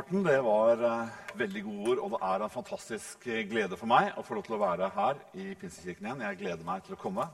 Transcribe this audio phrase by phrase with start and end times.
[0.00, 3.90] Morten, det var uh, veldig gode ord, og det er en fantastisk eh, glede for
[3.90, 6.22] meg å få lov til å være her i Pinsekirken igjen.
[6.24, 7.26] Jeg gleder meg til å komme.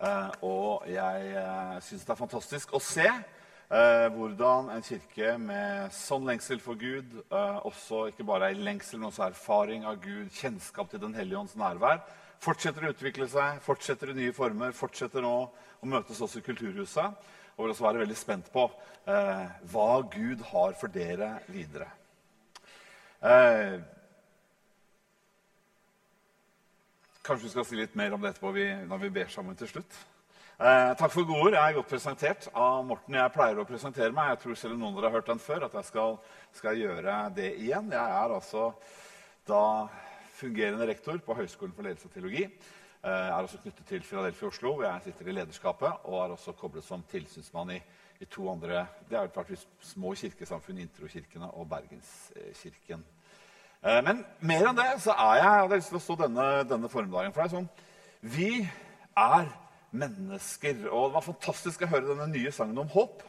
[0.00, 3.04] Uh, og jeg uh, syns det er fantastisk å se
[3.66, 7.16] hvordan en kirke med sånn lengsel for Gud,
[7.66, 11.56] også ikke bare er lengsel, men også erfaring av Gud, kjennskap til Den hellige ånds
[11.58, 11.98] nærvær,
[12.46, 17.26] fortsetter å utvikle seg, fortsetter i nye former, fortsetter nå å møtes også i Kulturhuset
[17.56, 18.68] og vil også være veldig spent på
[19.08, 21.88] eh, hva Gud har for dere videre.
[23.22, 23.80] Eh,
[27.24, 28.52] kanskje vi skal si litt mer om det etterpå
[28.86, 29.96] når vi ber sammen til slutt.
[30.56, 31.56] Eh, takk for gode ord.
[31.56, 33.16] Jeg er godt presentert av Morten.
[33.16, 34.34] Jeg pleier å presentere meg.
[34.34, 36.18] Jeg tror selv om noen av dere har hørt den før, at jeg skal,
[36.52, 37.90] skal gjøre det igjen.
[37.92, 38.70] Jeg er altså
[39.48, 39.88] da
[40.36, 42.44] fungerende rektor på Høgskolen for ledelse og teologi.
[42.44, 46.04] Eh, er også knyttet til Philadelphia Oslo, hvor jeg sitter i lederskapet.
[46.04, 47.80] Og er også koblet som tilsynsmann i,
[48.20, 53.04] i to andre det er jo små kirkesamfunn, Introkirkene og Bergenskirken.
[53.82, 56.18] Eh, men mer enn det så er jeg og det har lyst til å stå
[56.24, 57.68] denne, denne formiddagen for deg sånn
[58.26, 58.50] Vi
[59.16, 59.48] er
[59.96, 60.86] mennesker.
[60.90, 63.22] Og det var fantastisk å høre denne nye sangen om håp.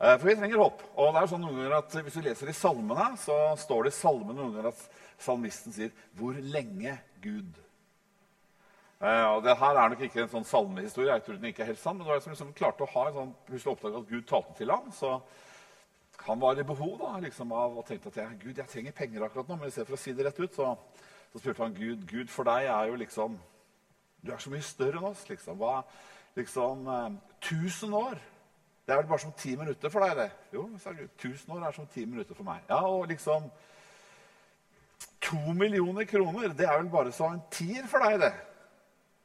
[0.00, 0.82] Eh, for vi trenger håp.
[0.96, 3.94] Og det er sånn noen ganger at Hvis du leser i salmene, så står det
[3.94, 4.86] i salmene noen ganger at
[5.20, 7.69] salmisten sier 'Hvor lenge, Gud'?
[9.00, 11.70] Uh, og det her er nok ikke en sånn salmehistorie, jeg tror den ikke er
[11.70, 14.02] helt sann, men det var en som liksom klarte å ha en sånn, plutselig oppdaget
[14.02, 14.90] at Gud talte til ham.
[14.92, 15.12] Så
[16.26, 19.24] han var i behov da, liksom, av og tenkte at jeg, Gud, jeg trenger penger
[19.24, 19.56] akkurat nå.
[19.56, 20.74] Men istedenfor å si det rett ut, så,
[21.30, 23.38] så, spurte han Gud Gud, for deg er jo liksom
[24.20, 25.24] Du er så mye større enn oss.
[25.30, 25.56] liksom.
[25.56, 25.78] Hva,
[26.36, 27.08] liksom uh,
[27.40, 28.20] Tusen år.
[28.84, 30.28] Det er vel bare som ti minutter for deg, det?
[30.52, 31.08] Jo, sa Gud.
[31.24, 32.68] Tusen år er som ti minutter for meg.
[32.68, 33.48] Ja, og liksom
[35.24, 38.32] To millioner kroner, det er vel bare som en tier for deg, det.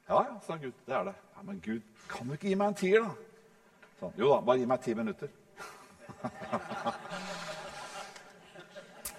[0.07, 0.73] Ja, ja, sa Gud.
[0.85, 1.13] Det er det.
[1.35, 3.09] Ja, Men Gud, kan du ikke gi meg en tier, da?
[3.99, 5.31] Sånn, jo da, bare gi meg ti minutter.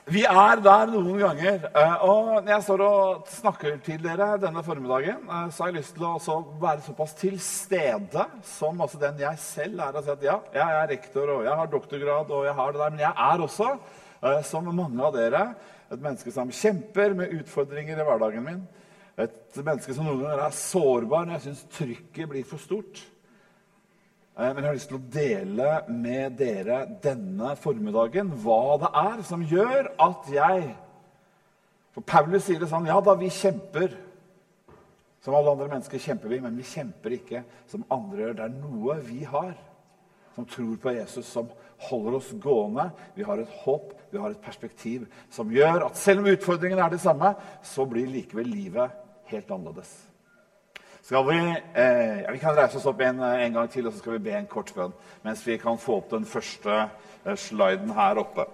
[0.06, 1.64] Vi er der noen ganger.
[1.66, 5.80] Eh, og når jeg står og snakker til dere denne formiddagen, eh, så har jeg
[5.80, 9.90] lyst til å være såpass til stede som altså den jeg selv er.
[9.98, 12.84] Og si at ja, jeg er rektor, og jeg har doktorgrad, og jeg har det
[12.84, 12.94] der.
[12.94, 13.74] Men jeg er også,
[14.22, 15.44] eh, som mange av dere,
[15.90, 18.62] et menneske som kjemper med utfordringer i hverdagen min.
[19.16, 23.00] Et menneske som noen ganger er sårbar når jeg syns trykket blir for stort.
[24.36, 29.22] Eh, men jeg har lyst til å dele med dere denne formiddagen hva det er
[29.24, 30.74] som gjør at jeg
[31.96, 33.94] For Paulus sier det sånn Ja da, vi kjemper.
[35.24, 37.40] Som alle andre mennesker kjemper vi, men vi kjemper ikke
[37.72, 38.34] som andre gjør.
[38.36, 39.54] Det er noe vi har
[40.36, 41.48] som tror på Jesus, som
[41.88, 42.90] holder oss gående.
[43.16, 46.92] Vi har et håp, vi har et perspektiv som gjør at selv om utfordringene er
[46.92, 47.32] det samme,
[47.64, 49.94] så blir likevel livet helt annerledes.
[51.08, 54.24] Vi, eh, vi kan reise oss opp en, en, gang til og så skal vi
[54.26, 58.48] be en kort bønn mens vi kan få opp den første eh, sliden her oppe.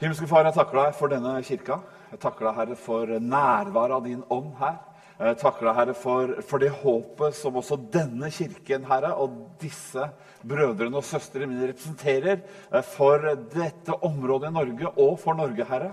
[0.00, 1.76] Himmelske Far, jeg takker deg for denne kirka.
[2.10, 4.80] Jeg takker deg, Herre, for nærværet av din ånd her.
[5.20, 10.08] Jeg takker deg, Herre, for, for, det håpet som også denne kirken Herre, og disse
[10.42, 15.92] brødrene og søstrene mine representerer eh, for dette området i Norge og for Norge, Herre.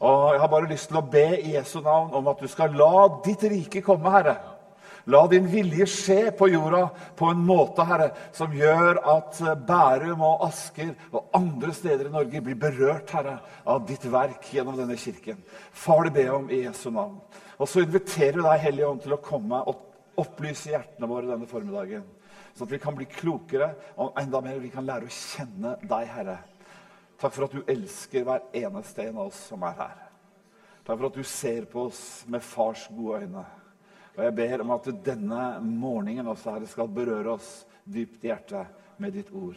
[0.00, 2.72] Og Jeg har bare lyst til å be i Jesu navn om at du skal
[2.76, 4.38] la ditt rike komme, Herre.
[5.10, 10.44] La din vilje skje på jorda på en måte Herre, som gjør at Bærum og
[10.48, 15.40] Asker og andre steder i Norge blir berørt Herre, av ditt verk gjennom denne kirken.
[15.72, 17.18] Far, det ber jeg om i Jesu navn.
[17.60, 21.48] Og så inviterer vi deg, Hellige Ånd, til å komme og opplyse hjertene våre denne
[21.48, 22.06] formiddagen.
[22.54, 26.08] Sånn at vi kan bli klokere og enda mer vi kan lære å kjenne deg,
[26.12, 26.40] Herre.
[27.20, 29.96] Takk for at du elsker hver eneste en av oss som er her.
[30.86, 33.44] Takk for at du ser på oss med fars gode øyne.
[34.16, 37.50] Og jeg ber om at denne morgenen også her skal berøre oss
[37.84, 39.56] dypt i hjertet med ditt ord,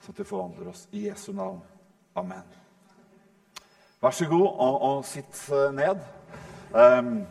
[0.00, 0.88] så at du forvandler oss.
[0.92, 1.60] I Jesu navn.
[2.16, 2.44] Amen.
[4.00, 5.38] Vær så god og, og sitt
[5.76, 6.00] ned.
[6.72, 7.24] Um,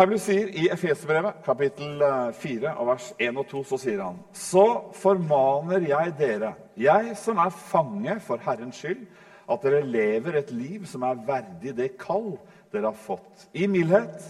[0.00, 1.98] Paulus sier i Efeserbrevet, kapittel
[2.32, 4.62] 4, og vers 1 og 2, så sier han Så
[4.96, 9.02] formaner jeg dere, jeg som er fange for Herrens skyld,
[9.44, 12.30] at dere lever et liv som er verdig det kall
[12.72, 13.44] dere har fått.
[13.52, 14.24] I mildhet,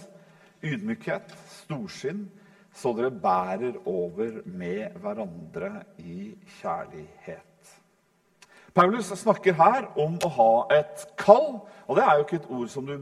[0.59, 1.31] ydmykhet,
[1.61, 2.25] storsinn,
[2.75, 7.77] så dere bærer over med hverandre i kjærlighet.
[8.75, 10.51] Paulus snakker her om å ha
[10.81, 12.97] et kall, og det er jo ikke et ord som du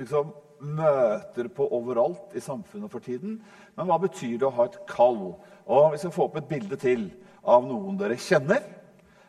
[0.00, 3.38] liksom møter på overalt i samfunnet for tiden.
[3.76, 5.34] Men hva betyr det å ha et kall?
[5.64, 7.08] Og Vi skal få opp et bilde til
[7.44, 8.62] av noen dere kjenner.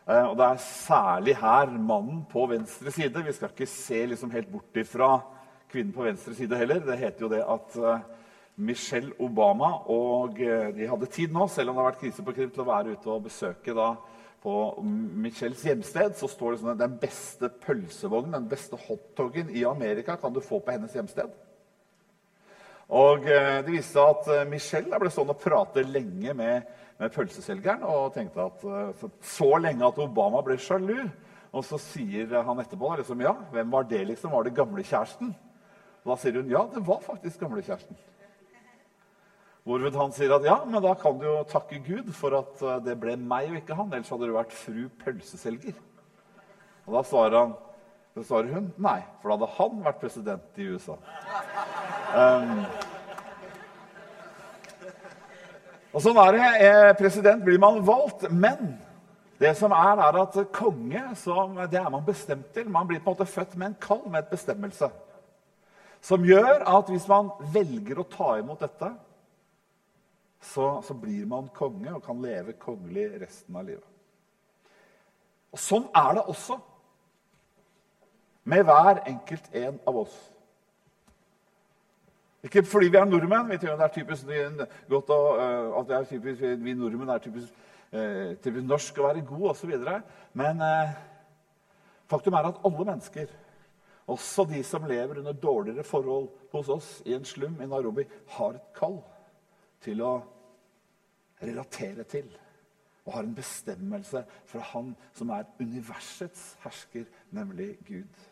[0.08, 3.24] Eh, og Det er særlig her mannen på venstre side.
[3.26, 5.22] Vi skal ikke se liksom helt bort ifra
[5.72, 6.80] kvinnen på venstre side heller.
[6.80, 8.00] Det heter jo det at uh,
[8.56, 12.36] Michelle Obama og uh, de hadde tid nå, selv om det har vært krise på
[12.36, 13.96] Krim, til å være ute og besøke da
[14.46, 19.66] på Michelles hjemsted så står det sånn at den beste pølsevognen, den beste hotdogen i
[19.66, 21.34] Amerika, kan du få på hennes hjemsted.
[22.94, 26.68] Og uh, Det viste seg at Michelle ble stående og prate lenge med,
[27.02, 31.08] med pølseselgeren og tenkte at så lenge at Obama ble sjalu.
[31.56, 34.34] Og så sier han etterpå liksom, ja, hvem var det, liksom?
[34.36, 35.32] Var det gamlekjæresten?
[36.04, 37.98] Og da sier hun ja, det var faktisk gamlekjæresten.
[39.66, 42.82] Hvorved han sier at ja, men da kan du jo takke Gud for at eh,
[42.86, 43.90] det ble meg og ikke han.
[43.90, 45.80] Ellers hadde du vært fru pølseselger.
[46.86, 47.56] Og da svarer, han,
[48.14, 51.00] da svarer hun nei, for da hadde han vært president i USA.
[52.14, 52.62] Um,
[55.96, 56.52] og sånn er det.
[56.68, 58.28] er president blir man valgt.
[58.30, 58.76] Men
[59.42, 62.70] det som er, er at konge som, det er man bestemt til.
[62.70, 64.92] Man blir på en måte født med en kall, med et bestemmelse.
[66.06, 68.94] Som gjør at hvis man velger å ta imot dette,
[70.42, 73.92] så, så blir man konge og kan leve kongelig resten av livet.
[75.56, 76.60] Og Sånn er det også
[78.46, 80.16] med hver enkelt en av oss.
[82.46, 83.48] Ikke fordi vi er nordmenn.
[83.50, 84.28] Vi tror det er typisk
[84.90, 85.22] godt å,
[85.80, 87.64] at at er typisk, vi nordmenn er typisk
[88.44, 89.74] typisk norsk å være god osv.
[90.34, 90.94] Men eh,
[92.12, 93.34] faktum er at alle mennesker,
[94.06, 98.06] også de som lever under dårligere forhold hos oss i en slum i Nairobi,
[98.38, 99.00] har et kall
[99.86, 100.14] til å
[101.42, 102.30] relatere til.
[103.06, 107.06] Og har en bestemmelse fra Han som er universets hersker,
[107.36, 108.24] nemlig Gud.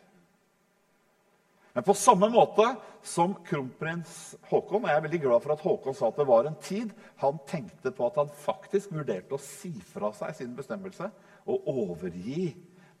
[1.74, 2.66] Men på samme måte
[3.02, 6.46] som kronprins Haakon og Jeg er veldig glad for at Haakon sa at det var
[6.46, 11.08] en tid han tenkte på at han faktisk vurderte å si fra seg sin bestemmelse
[11.50, 12.52] og overgi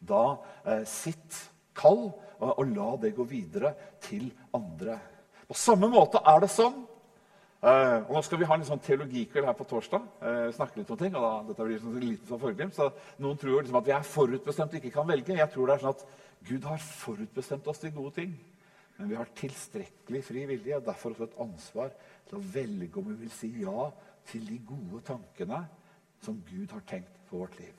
[0.04, 0.24] da
[0.66, 1.38] eh, sitt
[1.78, 3.72] kall og, og, la det gå videre
[4.02, 4.98] til andre.
[5.46, 6.82] På samme måte er det sånn
[7.70, 10.08] eh, og Nå skal vi ha en sånn teologikveld her på torsdag.
[10.20, 12.90] Uh, snakke litt om ting, og da, dette blir sånn lite sånn foreglimt, så
[13.24, 15.38] Noen tror liksom at vi er forutbestemt og ikke kan velge.
[15.38, 16.04] Jeg tror det er sånn at
[16.44, 18.34] Gud har forutbestemt oss til gode ting.
[18.96, 21.94] Men vi har tilstrekkelig fri vilje og derfor også et ansvar
[22.28, 23.88] til å velge om vi vil si ja
[24.28, 25.64] til de gode tankene
[26.22, 27.74] som Gud har tenkt for vårt liv.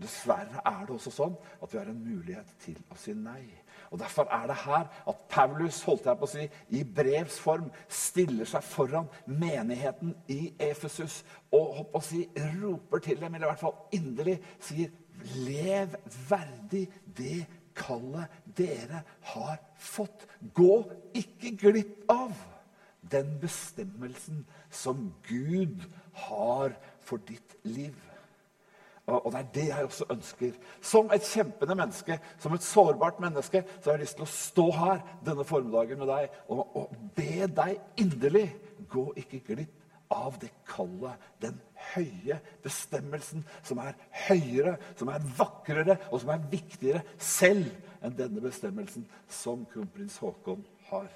[0.00, 3.46] Dessverre er det også sånn at vi har en mulighet til å si nei.
[3.94, 6.44] Og Derfor er det her at Paulus holdt jeg på å si,
[6.74, 11.20] i brevs form stiller seg foran menigheten i Efesus
[11.54, 12.24] og å si,
[12.58, 14.90] roper til dem, eller i hvert fall inderlig sier
[15.46, 15.94] Lev
[16.26, 17.44] verdig det
[17.78, 20.26] kallet dere har fått.
[20.58, 20.80] Gå
[21.14, 22.34] ikke glipp av
[23.14, 24.42] den bestemmelsen
[24.74, 25.86] som Gud
[26.26, 26.74] har
[27.06, 27.94] for ditt liv.
[29.06, 30.52] Og det er det jeg også ønsker.
[30.80, 34.66] Som et kjempende menneske, som et sårbart menneske, så har jeg lyst til å stå
[34.78, 38.46] her denne formiddagen med deg og, og be deg inderlig
[38.88, 39.80] gå ikke glipp
[40.14, 41.56] av det kallet, den
[41.94, 43.96] høye bestemmelsen, som er
[44.28, 47.68] høyere, som er vakrere og som er viktigere selv
[48.04, 51.08] enn denne bestemmelsen som kronprins Haakon har.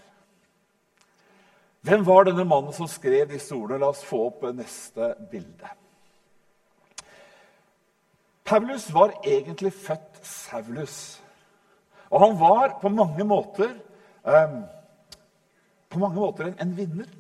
[1.89, 3.85] Hvem var denne mannen som skrev disse ordene?
[3.85, 5.71] La oss få opp neste bilde.
[8.49, 11.23] Paulus var egentlig født Saulus.
[12.11, 13.75] Og han var på mange måter,
[14.25, 14.63] um,
[15.91, 17.11] på mange måter en, en vinner.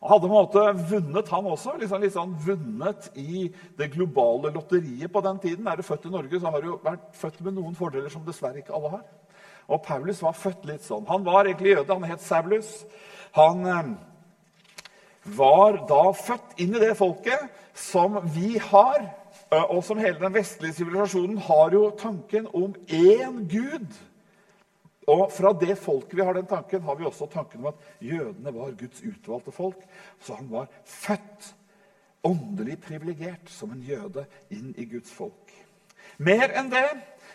[0.00, 1.74] Han hadde på en måte vunnet, han også.
[1.80, 5.66] Liksom, liksom vunnet i det globale lotteriet på den tiden.
[5.66, 8.62] Er du født i Norge, så har du vært født med noen fordeler som dessverre
[8.62, 9.02] ikke alle har.
[9.68, 11.04] Og Paulus var født litt sånn.
[11.10, 11.92] Han var egentlig jøde.
[11.92, 12.70] Han het Saulus.
[13.36, 13.90] Han eh,
[15.36, 19.19] var da født inn i det folket som vi har, eh,
[19.50, 23.98] og som hele den vestlige sivilisasjonen har jo tanken om én Gud
[25.10, 28.52] og fra det folket vi har den tanken, har vi også tanken om at jødene
[28.54, 29.80] var Guds utvalgte folk.
[30.20, 31.54] Så han var født
[32.22, 35.54] åndelig privilegert som en jøde inn i Guds folk.
[36.20, 36.84] Mer enn det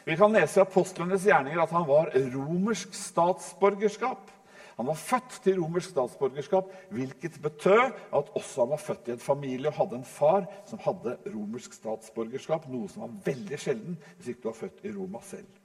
[0.05, 4.29] vi kan lese i apostlenes gjerninger at han var romersk statsborgerskap.
[4.75, 7.83] Han var født til romersk statsborgerskap, hvilket betød
[8.15, 11.77] at også han var født i en familie og hadde en far som hadde romersk
[11.77, 15.61] statsborgerskap, noe som var veldig sjelden hvis ikke du var født i Roma selv.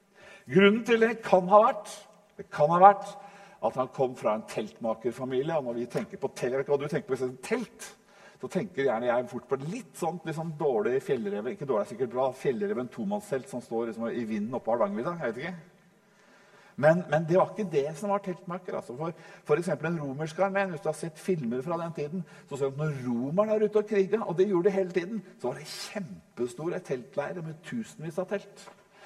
[0.50, 1.90] Grunnen til det kan ha vært,
[2.38, 3.11] det kan ha vært
[3.67, 5.57] at han kom fra en teltmakerfamilie.
[5.57, 7.90] og når vi tenker på telt, hva du tenker på telt,
[8.40, 12.31] så tenker gjerne jeg fort på litt sånt liksom dårlig fjellreven ikke dårlig, sikkert bra,
[12.33, 15.52] fjellreven tomannstelt som står liksom i vinden oppe på Hardangervidda.
[16.80, 18.76] Men, men, det var ikke det som var teltmakker.
[18.78, 19.12] Altså for
[19.44, 19.68] F.eks.
[19.68, 20.64] en romersk armé.
[20.70, 23.64] Hvis du har sett filmer fra den tiden, så ser du at når romerne er
[23.66, 27.58] ute og kriga, og det gjorde de hele tiden, så var det kjempestore teltleirer med
[27.66, 28.62] tusenvis av telt.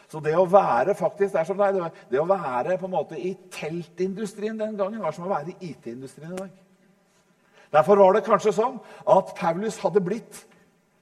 [0.06, 1.80] Så det å være faktisk, det er som deg,
[2.12, 5.72] det å være på en måte i teltindustrien den gangen var som å være i
[5.72, 6.52] IT-industrien i dag.
[7.74, 8.78] Derfor var det kanskje sånn
[9.10, 10.44] at Paulus hadde blitt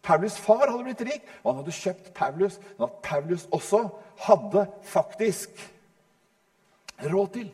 [0.02, 2.56] Paulus' far hadde blitt rik, og han hadde kjøpt Paulus.
[2.74, 3.84] Men at Paulus også
[4.24, 5.60] hadde faktisk
[7.10, 7.50] råd til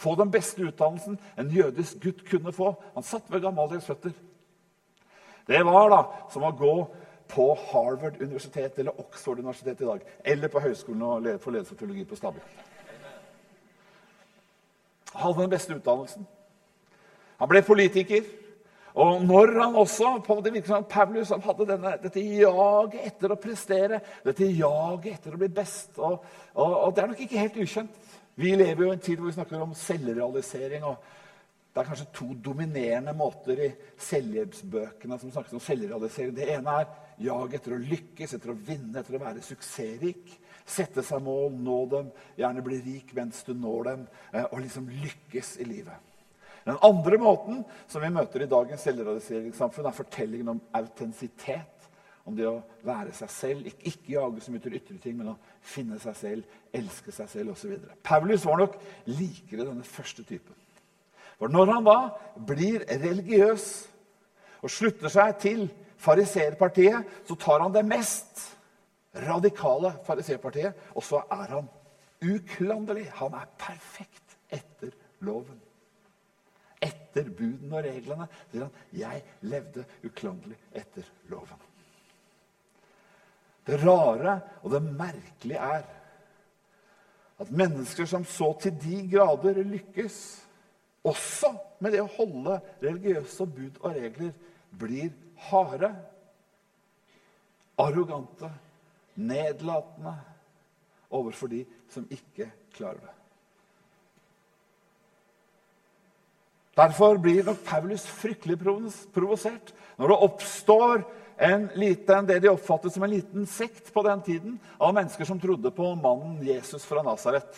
[0.00, 2.72] få den beste utdannelsen en jødisk gutt kunne få.
[2.94, 4.12] Han satt ved Gamaliels føtter.
[5.48, 6.74] Det var da som å gå
[7.30, 10.04] på Harvard universitet eller Oxford universitet i dag.
[10.24, 12.58] Eller på Høgskolen for ledelse og teologi på Stabekk.
[15.12, 16.26] Han hadde den beste utdannelsen.
[17.40, 18.22] Han ble politiker.
[18.94, 23.30] Og når han også på det virker som Paulus han hadde denne, dette jaget etter
[23.30, 26.24] å prestere, dette jaget etter å bli best og,
[26.54, 28.09] og, og, Det er nok ikke helt ukjent.
[28.40, 30.84] Vi lever jo i en tid hvor vi snakker om selvrealisering.
[30.88, 31.02] og
[31.74, 33.70] Det er kanskje to dominerende måter i
[34.00, 36.32] selvhjelpsbøkene som snakker om selvrealisering.
[36.36, 36.86] Det ene er
[37.20, 40.32] jag etter å lykkes, etter å vinne, etter å være suksessrik.
[40.64, 44.88] Sette seg mål, nå dem, gjerne bli rik mens du når dem, eh, og liksom
[44.88, 46.08] lykkes i livet.
[46.64, 51.79] Den andre måten som vi møter i dagens selvrealiseringssamfunn, er fortellingen om autentisitet.
[52.30, 55.38] Om det å være seg selv, ikke, ikke jage som til ytre ting, men å
[55.66, 57.72] finne seg selv, elske seg selv osv.
[58.06, 58.76] Paulus var nok
[59.10, 60.54] likere denne første typen.
[61.40, 61.96] For når han da
[62.46, 63.66] blir religiøs
[64.60, 65.64] og slutter seg til
[65.98, 68.44] fariserpartiet, så tar han det mest
[69.26, 71.72] radikale fariserpartiet, og så er han
[72.22, 73.08] uklanderlig.
[73.18, 74.94] Han er perfekt etter
[75.26, 75.58] loven
[76.80, 78.28] etter budene og reglene.
[78.50, 81.69] sier han, 'Jeg levde uklanderlig etter loven'.
[83.70, 85.84] Det rare og det merkelige er
[87.40, 90.16] at mennesker som så til de grader lykkes,
[91.04, 94.34] også med det å holde religiøse bud og regler,
[94.76, 95.08] blir
[95.48, 95.88] harde,
[97.80, 98.50] arrogante,
[99.16, 100.12] nedlatende
[101.10, 103.16] overfor de som ikke klarer det.
[106.76, 111.02] Derfor blir nok Paulus fryktelig provosert når det oppstår
[111.40, 115.38] en liten, det de oppfattet som en liten sekt på den tiden av mennesker som
[115.40, 117.56] trodde på mannen Jesus fra Nasaret.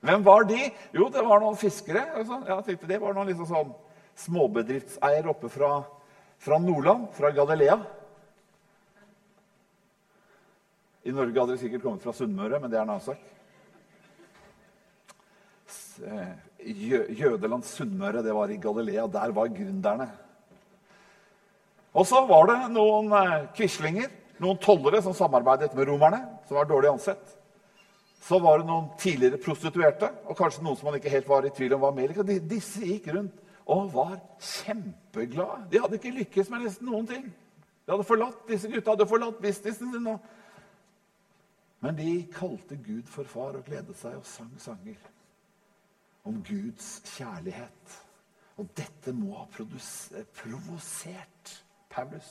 [0.00, 0.70] Hvem var de?
[0.96, 2.06] Jo, det var noen fiskere.
[2.16, 3.74] Altså, jeg tenkte Det var noen liksom sånn
[4.22, 5.82] småbedriftseier oppe fra,
[6.40, 7.76] fra Nordland, fra Galilea.
[11.04, 13.20] I Norge hadde de sikkert kommet fra Sunnmøre, men det er en annen sak.
[16.08, 16.32] Eh,
[17.20, 19.04] Jødeland Sunnmøre, det var i Galilea.
[19.20, 20.08] Der var gründerne.
[21.96, 26.68] Og så var det noen eh, quislinger, noen tollere, som samarbeidet med romerne, som var
[26.70, 27.36] dårlig ansett.
[28.20, 31.52] Så var det noen tidligere prostituerte, og kanskje noen som man ikke helt var i
[31.56, 32.18] tvil om var med.
[32.48, 35.64] Disse gikk rundt og var kjempeglade.
[35.70, 37.24] De hadde ikke lykkes med nesten noen ting.
[37.84, 40.12] De hadde forlatt, Disse gutta hadde forlatt businessen sin.
[41.80, 45.00] Men de kalte Gud for far og gledet seg og sang sanger
[46.28, 47.96] om Guds kjærlighet.
[48.60, 50.36] Og dette må ha provosert
[51.90, 52.30] Paulus.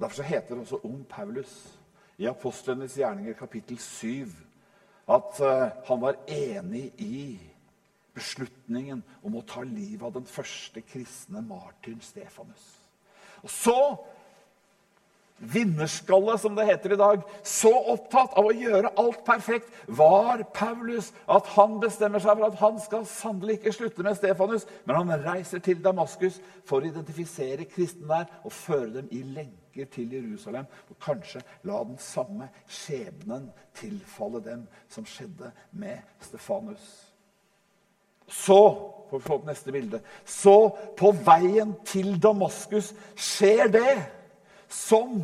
[0.00, 1.78] Derfor så heter det også om Paulus
[2.18, 4.28] i Apostlenes gjerninger kapittel 7
[5.10, 7.40] at uh, han var enig i
[8.14, 12.66] beslutningen om å ta livet av den første kristne martyren Stefanus.
[13.42, 13.78] Og så
[15.40, 21.10] vinnerskalle, som det heter i dag, så opptatt av å gjøre alt perfekt, var Paulus
[21.30, 25.24] at han bestemmer seg for at han skal sannelig ikke slutte med Stefanus, men han
[25.24, 30.68] reiser til Damaskus for å identifisere kristne der og føre dem i lenker til Jerusalem.
[30.92, 33.48] Og kanskje la den samme skjebnen
[33.80, 36.84] tilfalle dem som skjedde med Stefanus.
[38.30, 38.60] Så
[39.10, 39.98] får vi få opp neste bilde.
[40.22, 40.54] Så,
[40.98, 44.19] på veien til Damaskus, skjer det
[44.70, 45.22] som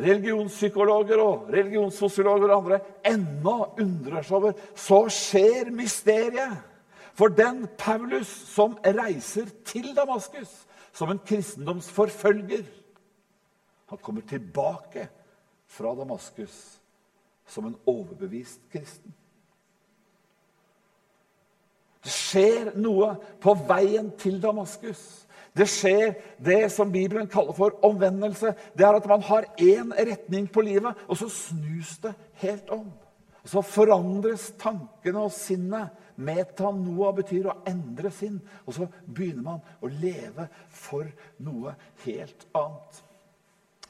[0.00, 6.56] religionspsykologer og religionssosiologer og andre ennå undrer seg over, så skjer mysteriet.
[7.14, 12.64] For den Paulus som reiser til Damaskus som en kristendomsforfølger
[13.90, 15.08] Han kommer tilbake
[15.66, 16.80] fra Damaskus
[17.46, 19.14] som en overbevist kristen.
[22.04, 25.23] Det skjer noe på veien til Damaskus.
[25.54, 28.54] Det skjer det som Bibelen kaller for omvendelse.
[28.74, 32.88] Det er at man har én retning på livet, og så snus det helt om.
[33.44, 35.92] Og Så forandres tankene og sinnet.
[36.16, 38.40] Metanoa betyr å endre sinn.
[38.66, 41.06] Og så begynner man å leve for
[41.42, 41.74] noe
[42.06, 43.03] helt annet.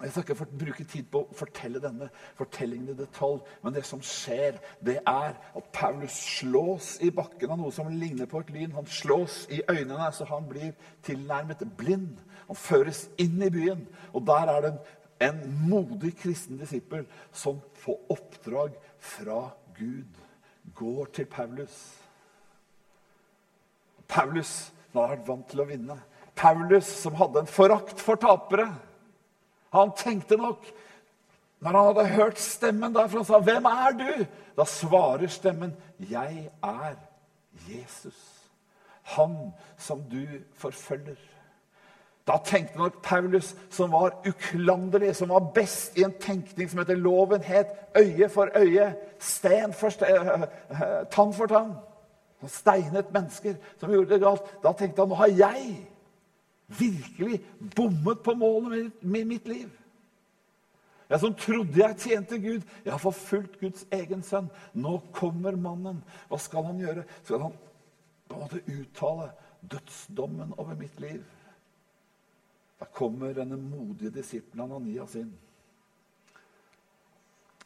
[0.02, 4.00] Jeg skal ikke bruke tid på å fortelle denne fortellingen i detalj, men det som
[4.02, 8.74] skjer, det er at Paulus slås i bakken av noe som ligner på et lyn.
[8.74, 10.74] Han slås i øynene så han blir
[11.06, 12.18] tilnærmet blind.
[12.48, 14.82] Han føres inn i byen, og der er det en
[15.22, 20.20] en modig kristen disippel som på oppdrag fra Gud
[20.74, 21.76] går til Paulus.
[24.08, 25.96] Paulus nå har vært vant til å vinne.
[26.34, 28.68] Paulus, som hadde en forakt for tapere.
[29.75, 30.66] Han tenkte nok
[31.61, 34.26] Når han hadde hørt stemmen derfra, han sa, 'Hvem er du?'
[34.57, 36.95] Da svarer stemmen, 'Jeg er
[37.69, 38.50] Jesus,
[39.02, 41.35] han som du forfølger'.
[42.26, 46.95] Da tenkte nok Paulus, som var uklanderlig, som var best i en tenkning som heter
[46.95, 47.66] loven het
[47.97, 50.45] øye for øye, sten for sten,
[51.11, 51.75] tann for tann.
[52.47, 54.62] Steinet mennesker som gjorde det galt.
[54.62, 55.88] Da tenkte han nå har jeg
[56.66, 57.40] virkelig
[57.76, 59.71] bommet på målet med mitt liv.
[61.09, 62.62] Jeg som trodde jeg tjente Gud.
[62.85, 64.49] Jeg har forfulgt Guds egen sønn.
[64.73, 66.00] Nå kommer mannen.
[66.30, 67.04] Hva skal han gjøre?
[67.23, 67.59] Skal han
[68.28, 69.28] på en måte uttale
[69.61, 71.21] dødsdommen over mitt liv?
[72.80, 75.30] Da kommer denne modige disippelen Ananias inn.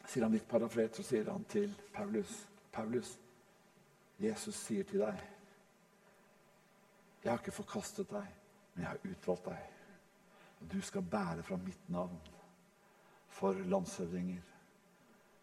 [0.09, 3.17] Sier han litt parafrert, så sier han til Paulus Paulus,
[4.19, 5.21] Jesus sier til deg
[7.23, 8.27] Jeg har ikke forkastet deg,
[8.73, 9.65] men jeg har utvalgt deg.
[10.71, 12.19] Du skal bære fra mitt navn
[13.27, 14.41] for landshøvdinger,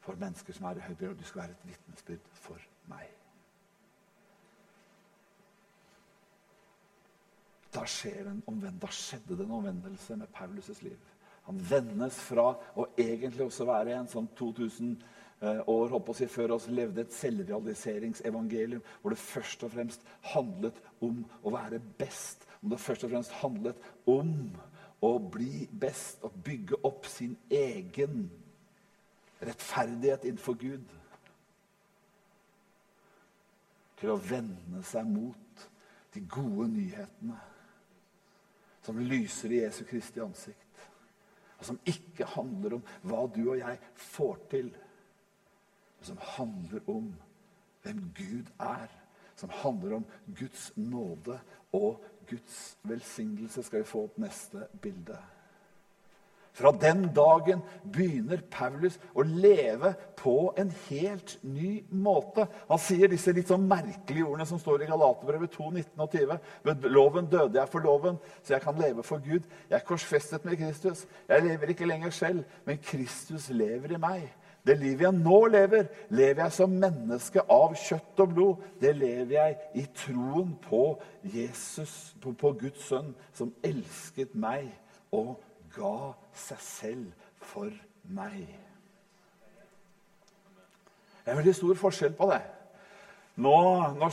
[0.00, 3.08] for mennesker som er i høyre, og du skal være et vitnesbyrd for meg.
[7.74, 7.86] Da, da,
[8.88, 10.98] skjedde det en omvendelse med Paulus' liv.
[11.44, 14.96] Han vendes fra å egentlig også være en som 2000
[15.36, 20.78] Eh, år å si, før oss levde et selvrealiseringsevangelium hvor det først og fremst handlet
[21.04, 22.46] om å være best.
[22.66, 23.78] Om det først og fremst handlet
[24.10, 24.32] om
[25.06, 28.24] å bli best og bygge opp sin egen
[29.38, 30.88] rettferdighet innenfor Gud.
[34.00, 35.68] Til å vende seg mot
[36.16, 37.38] de gode nyhetene
[38.82, 40.82] som lyser i Jesu Kristi ansikt.
[41.60, 43.78] Og som ikke handler om hva du og jeg
[44.10, 44.74] får til
[45.96, 47.14] men som handler om
[47.82, 48.88] hvem Gud er.
[49.36, 50.04] Som handler om
[50.38, 51.38] Guds nåde
[51.72, 53.64] og Guds velsignelse.
[53.66, 55.18] Skal vi få opp neste bilde.
[56.56, 57.60] Fra den dagen
[57.92, 62.46] begynner Paulus å leve på en helt ny måte.
[62.70, 66.48] Han sier disse litt sånn merkelige ordene som står i Galaterbrevet 2, 19 og 20.
[66.64, 69.44] Ved loven døde jeg for loven, så jeg kan leve for Gud.
[69.68, 71.04] Jeg er korsfestet med Kristus.
[71.28, 74.24] Jeg lever ikke lenger selv, men Kristus lever i meg.
[74.66, 78.64] Det livet jeg nå lever, lever jeg som menneske av kjøtt og blod.
[78.80, 80.82] Det lever jeg i troen på
[81.34, 84.66] Jesus, på, på Guds sønn, som elsket meg
[85.14, 85.36] og
[85.76, 87.70] ga seg selv for
[88.10, 88.48] meg.
[91.22, 92.42] Det er veldig stor forskjell på det.
[93.42, 93.54] Nå,
[94.00, 94.12] når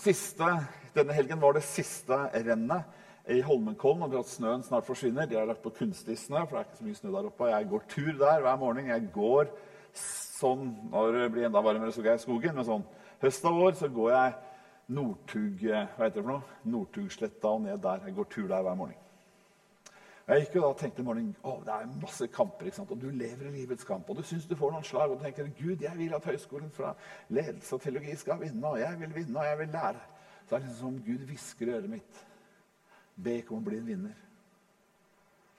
[0.00, 0.50] siste,
[0.94, 4.02] Denne helgen var det siste rennet i Holmenkollen.
[4.06, 5.26] og at Snøen snart forsvinner.
[5.26, 7.48] De har lagt på kunstig snø, for det er ikke så mye snø der oppe.
[7.50, 8.86] Jeg går tur der hver morgen.
[8.86, 9.50] Jeg går
[9.98, 12.56] sånn når det blir enda varmere, så går jeg i skogen.
[12.58, 12.84] Men sånn
[13.22, 14.34] høst av år så går jeg
[14.94, 16.58] Nordtug, hva heter det for noe?
[16.68, 18.02] Nordtugsletta og ned der.
[18.04, 19.00] Jeg går tur der hver morgen.
[20.24, 22.92] Jeg gikk jo da og tenkte i morgen, å, det er masse kamper, ikke sant?
[22.94, 24.08] og du lever i livets kamp.
[24.08, 26.70] Og du syns du får noen slag, og du tenker Gud, jeg vil at høyskolen
[26.72, 26.94] fra
[27.28, 28.70] ledelse og teologi skal vinne.
[28.70, 30.04] Og jeg vil vinne, og jeg vil lære.
[30.44, 32.22] Så det er liksom som Gud hvisker i øret mitt.
[33.24, 34.22] Be ikke om å bli en vinner.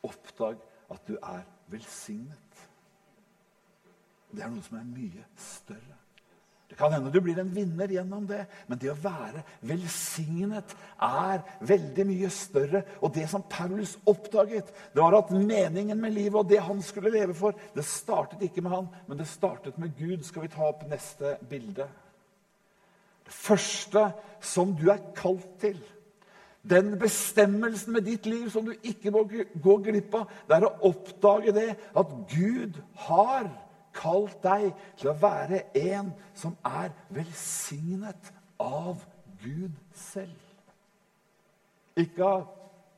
[0.05, 2.65] Oppdag at du er velsignet.
[4.35, 5.95] Det er noe som er mye større.
[6.65, 10.73] Det kan hende du blir en vinner gjennom det, men det å være velsignet
[11.05, 12.81] er veldig mye større.
[13.05, 17.13] Og det som Paulus oppdaget, det var at meningen med livet og det han skulle
[17.13, 20.25] leve for, det startet ikke med han, men det startet med Gud.
[20.25, 21.85] Skal vi ta opp neste bilde?
[23.25, 24.09] Det første
[24.41, 25.77] som du er kalt til,
[26.65, 30.89] den bestemmelsen med ditt liv som du ikke må gå glipp av, det er å
[30.89, 33.51] oppdage det at Gud har
[33.95, 38.31] kalt deg til å være en som er velsignet
[38.62, 39.01] av
[39.43, 40.41] Gud selv.
[41.95, 42.45] Ikke av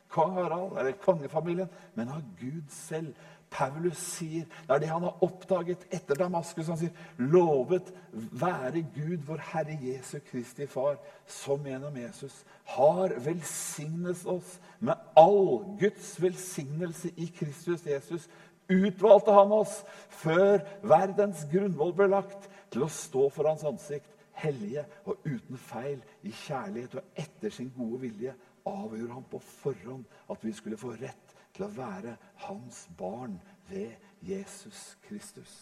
[0.09, 3.13] kong Harald eller kongefamilien, men av Gud selv.
[3.49, 6.67] Paulus sier, Det er det han har oppdaget etter Damaskus.
[6.67, 14.25] Han sier, 'Lovet være Gud, vår Herre Jesu Kristi Far, som gjennom Jesus har velsignet
[14.25, 18.27] oss med all Guds velsignelse i Kristus Jesus'
[18.69, 19.79] utvalgte han oss
[20.21, 26.01] før verdens grunnvoll ble lagt, til å stå for hans ansikt, hellige og uten feil,
[26.27, 28.35] i kjærlighet og etter sin gode vilje,
[28.67, 33.95] avgjorde han på forhånd at vi skulle få rett til å være hans barn ved
[34.27, 35.53] Jesus Kristus.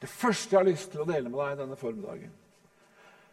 [0.00, 2.34] Det første jeg har lyst til å dele med deg denne formiddagen,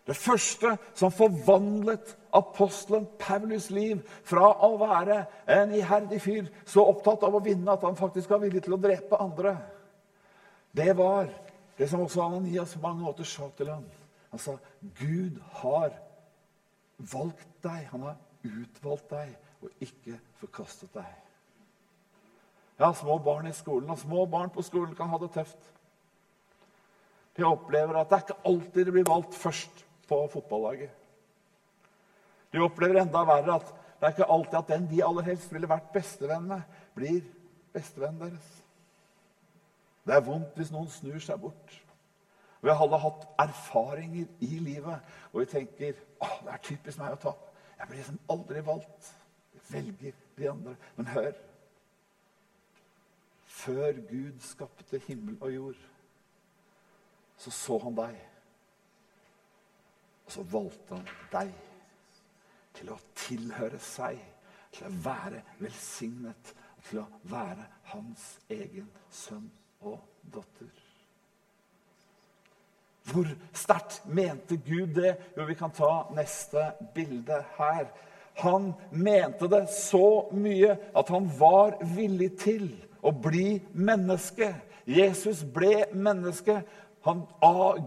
[0.05, 7.25] Det første som forvandlet apostelen Paulus' liv fra å være en iherdig fyr, så opptatt
[7.25, 9.55] av å vinne at han faktisk var villig til å drepe andre,
[10.75, 11.31] det var
[11.79, 13.85] det som også Ananias på mange måter sa til ham.
[14.29, 14.57] Han sa,
[14.99, 15.93] 'Gud har
[16.97, 17.87] valgt deg.
[17.91, 21.21] Han har utvalgt deg og ikke forkastet deg.'
[22.79, 25.71] Ja, små barn i skolen, og små barn på skolen kan ha det tøft.
[27.37, 30.91] De opplever at det er ikke alltid de blir valgt først på fotballaget.
[32.53, 35.69] De opplever enda verre at det er ikke alltid at den de aller helst ville
[35.69, 36.61] vært bestevenn med,
[36.95, 37.23] blir
[37.73, 38.51] bestevennen deres.
[40.05, 41.73] Det er vondt hvis noen snur seg bort.
[42.61, 47.19] Vi alle hatt erfaringer i livet, og vi tenker at det er typisk meg å
[47.27, 47.51] tape.
[47.79, 49.11] Jeg blir liksom aldri valgt.
[49.53, 50.75] Jeg velger de andre.
[50.95, 51.33] Men hør
[53.55, 55.77] Før Gud skapte himmel og jord,
[57.37, 58.17] så så han deg.
[60.25, 61.51] Og så valgte han deg
[62.75, 64.19] til å tilhøre seg,
[64.75, 66.55] til å være velsignet,
[66.89, 69.47] til å være hans egen sønn
[69.85, 70.01] og
[70.33, 70.73] datter.
[73.05, 75.13] Hvor sterkt mente Gud det?
[75.37, 77.85] Jo, vi kan ta neste bilde her.
[78.41, 82.65] Han mente det så mye at han var villig til
[83.05, 84.49] å bli menneske.
[84.89, 86.63] Jesus ble menneske.
[87.05, 87.21] Han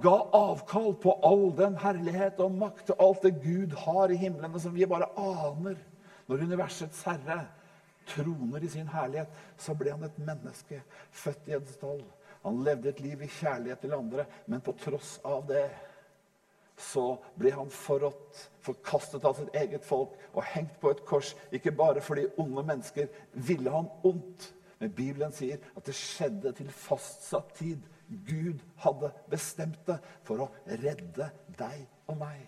[0.02, 4.60] ga avkall på all den herlighet og makt og alt det Gud har i himlene,
[4.62, 5.74] som vi bare aner.
[6.28, 7.40] Når universets herre
[8.06, 10.78] troner i sin herlighet, så ble han et menneske,
[11.10, 12.04] født i en stall.
[12.44, 15.66] Han levde et liv i kjærlighet til andre, men på tross av det
[16.78, 21.34] så ble han forrådt, forkastet av sitt eget folk og hengt på et kors.
[21.50, 26.70] Ikke bare fordi onde mennesker ville han ondt, men Bibelen sier at det skjedde til
[26.70, 27.82] fastsatt tid.
[28.08, 32.46] Gud hadde bestemt det for å redde deg og meg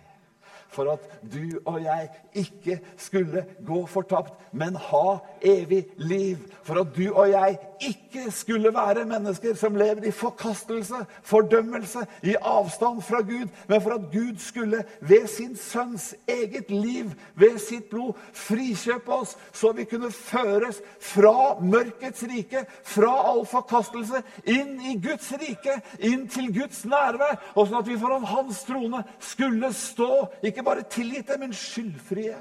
[0.70, 2.08] for at du og jeg
[2.44, 6.44] ikke skulle gå fortapt, men ha evig liv.
[6.62, 12.34] For at du og jeg ikke skulle være mennesker som lever i forkastelse, fordømmelse, i
[12.40, 17.90] avstand fra Gud, men for at Gud skulle ved sin sønns eget liv, ved sitt
[17.90, 24.96] blod, frikjøpe oss, så vi kunne føres fra mørkets rike, fra all forkastelse, inn i
[25.02, 30.26] Guds rike, inn til Guds nærvær, og sånn at vi foran Hans trone skulle stå
[30.46, 32.38] ikke bare tilgitte, men skyldfrie.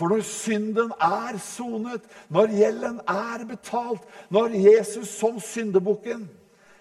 [0.00, 6.22] For når synden er sonet, når gjelden er betalt, når Jesus som syndebukken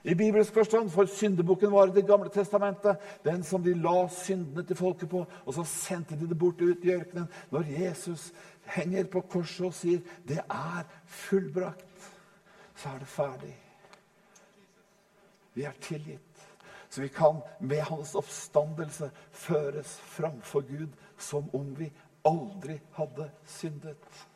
[0.08, 4.64] i bibelsk forstand, for syndebukken var i Det gamle testamentet, den som de la syndene
[4.64, 7.28] til folket på, og så sendte de det bort ut i ørkenen.
[7.52, 8.32] Når Jesus
[8.64, 12.12] henger på korset og sier 'Det er fullbrakt',
[12.76, 13.58] så er det ferdig.
[15.54, 16.22] Vi er tilgitt.
[16.90, 21.92] Så vi kan med hans oppstandelse føres framfor Gud som om vi
[22.26, 24.28] aldri hadde syndet.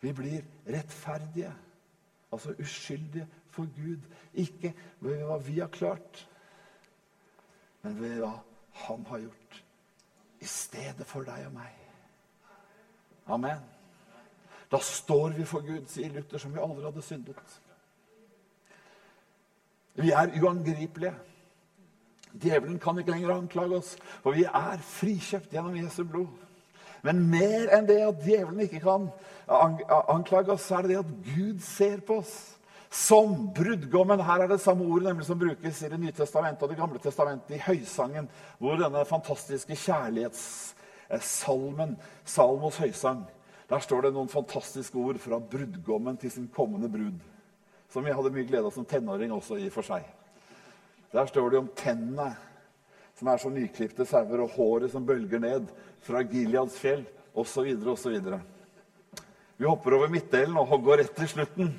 [0.00, 1.52] Vi blir rettferdige,
[2.32, 4.02] altså uskyldige for Gud.
[4.34, 6.28] Ikke ved hva vi har klart,
[7.82, 8.32] men ved hva
[8.86, 9.62] han har gjort.
[10.40, 11.72] I stedet for deg og meg.
[13.26, 13.62] Amen.
[14.70, 17.60] Da står vi for Gud, sier Luther, som vi aldri hadde syndet.
[19.96, 21.14] Vi er uangripelige.
[22.36, 26.45] Djevelen kan ikke lenger anklage oss, for vi er frikjøpt gjennom Jesu blod.
[27.04, 29.02] Men mer enn det at djevelen ikke kan
[29.46, 32.34] anklage oss, så er det det at Gud ser på oss
[32.90, 34.20] som brudgommen.
[34.20, 36.98] Her er det samme ordet nemlig som brukes i Det nye testamentet og Det gamle
[36.98, 38.28] testamentet, i høysangen,
[38.58, 43.26] hvor denne fantastiske kjærlighetssalmen, Salmos høysang,
[43.70, 47.20] der står det noen fantastiske ord fra brudgommen til sin kommende brud.
[47.90, 50.02] Som jeg hadde mye glede av som tenåring også, i og for seg.
[51.12, 52.36] Der står det om tennene
[53.16, 55.70] som er så nyklipte sauer, og håret som bølger ned
[56.04, 58.18] fra Gileads fjell, osv., osv.
[59.56, 61.72] Vi hopper over midtdelen og går rett til slutten.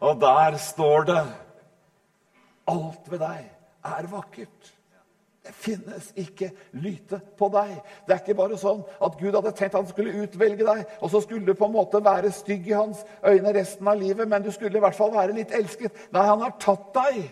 [0.00, 1.22] Og der står det
[2.70, 3.46] Alt ved deg
[3.90, 4.74] er vakkert.
[5.40, 7.72] Det finnes ikke lyte på deg.
[8.06, 11.22] Det er ikke bare sånn at Gud hadde tenkt han skulle utvelge deg, og så
[11.24, 14.50] skulle du på en måte være stygg i hans øyne resten av livet, men du
[14.52, 15.96] skulle i hvert fall være litt elsket.
[16.12, 17.22] Nei, han har tatt deg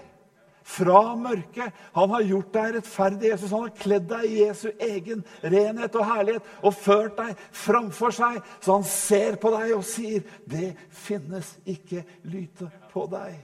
[0.68, 1.72] fra mørket.
[1.96, 3.30] Han har gjort deg rettferdig.
[3.30, 8.12] Jesus Han har kledd deg i Jesu egen renhet og herlighet og ført deg framfor
[8.14, 8.40] seg.
[8.60, 13.38] Så han ser på deg og sier, 'Det finnes ikke lyte på deg'.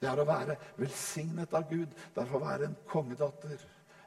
[0.00, 1.88] Det er å være velsignet av Gud.
[2.14, 3.58] Det er å være en kongedatter,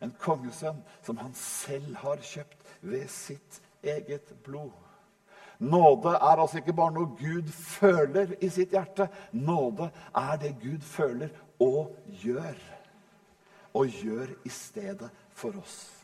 [0.01, 4.88] en kongesønn, som han selv har kjøpt ved sitt eget blod.
[5.59, 9.09] Nåde er altså ikke bare noe Gud føler i sitt hjerte.
[9.35, 12.55] Nåde er det Gud føler og gjør.
[13.75, 15.95] Og gjør i stedet for oss.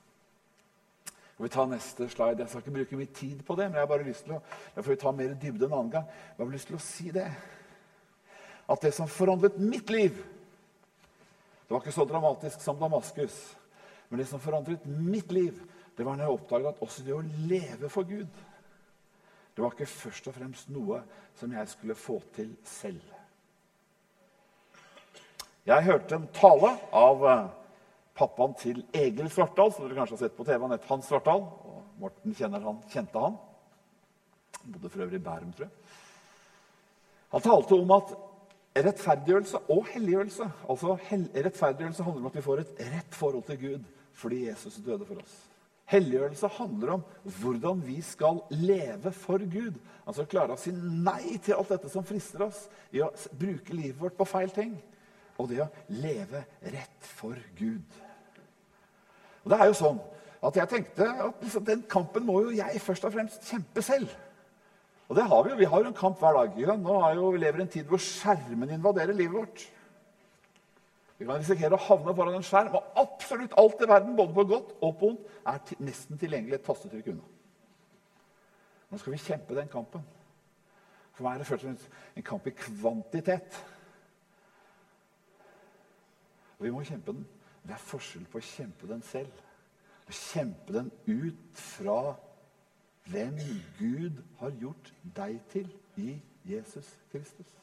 [1.37, 2.39] vi tar neste slide.
[2.39, 4.41] Jeg skal ikke bruke mye tid på det, men jeg har bare lyst til å,
[4.75, 6.05] jeg får ta mer dybde en annen gang.
[6.37, 7.27] Jeg har lyst til å si det.
[8.71, 10.23] At det som forandret mitt liv
[11.65, 13.55] Det var ikke så dramatisk som Damaskus.
[14.09, 15.57] Men det som forandret mitt liv,
[15.97, 18.27] det var når jeg oppdaget at også det å leve for Gud
[19.55, 20.99] det var ikke først og fremst noe
[21.39, 23.03] som jeg skulle få til selv.
[25.65, 27.47] Jeg hørte en tale av eh,
[28.19, 30.59] pappaen til Egil Svartdal, som dere kanskje har sett på TV.
[30.61, 31.41] Han het Hans Svartdal.
[31.41, 33.39] og Morten han, kjente han.
[34.59, 35.73] Han bodde for øvrig i Bærum, tror jeg.
[37.31, 38.13] Han talte om at
[38.75, 43.91] rettferdiggjørelse og helliggjørelse altså Rettferdiggjørelse handler om at vi får et rett forhold til Gud
[44.15, 45.35] fordi Jesus døde for oss.
[45.89, 47.03] Helliggjørelse handler om
[47.41, 49.77] hvordan vi skal leve for Gud.
[50.05, 53.99] Altså klare å si nei til alt dette som frister oss i å bruke livet
[54.01, 54.73] vårt på feil ting.
[55.37, 56.41] Og det å leve
[56.73, 58.01] rett for Gud.
[59.43, 60.01] Og det er jo sånn
[60.45, 64.09] at jeg tenkte at liksom, den kampen må jo jeg først og fremst kjempe selv.
[65.05, 65.59] Og det har vi jo.
[65.59, 66.81] Vi har jo en kamp hver dag.
[66.81, 69.65] Nå jo, vi lever i en tid hvor skjermen invaderer livet vårt.
[71.17, 74.43] Vi kan risikere å havne foran en skjerm, og absolutt alt i verden, både på
[74.49, 77.29] godt og på vondt, er nesten tilgjengelig et tastetrykk unna.
[78.91, 80.03] Nå skal vi kjempe den kampen.
[81.15, 83.57] For meg er det først og fremst en kamp i kvantitet.
[86.59, 87.25] Og vi må kjempe den.
[87.65, 89.43] Det er forskjell på å kjempe den selv.
[90.05, 91.99] Å kjempe den ut fra
[93.09, 93.39] hvem
[93.79, 97.55] Gud har gjort deg til i Jesus Kristus.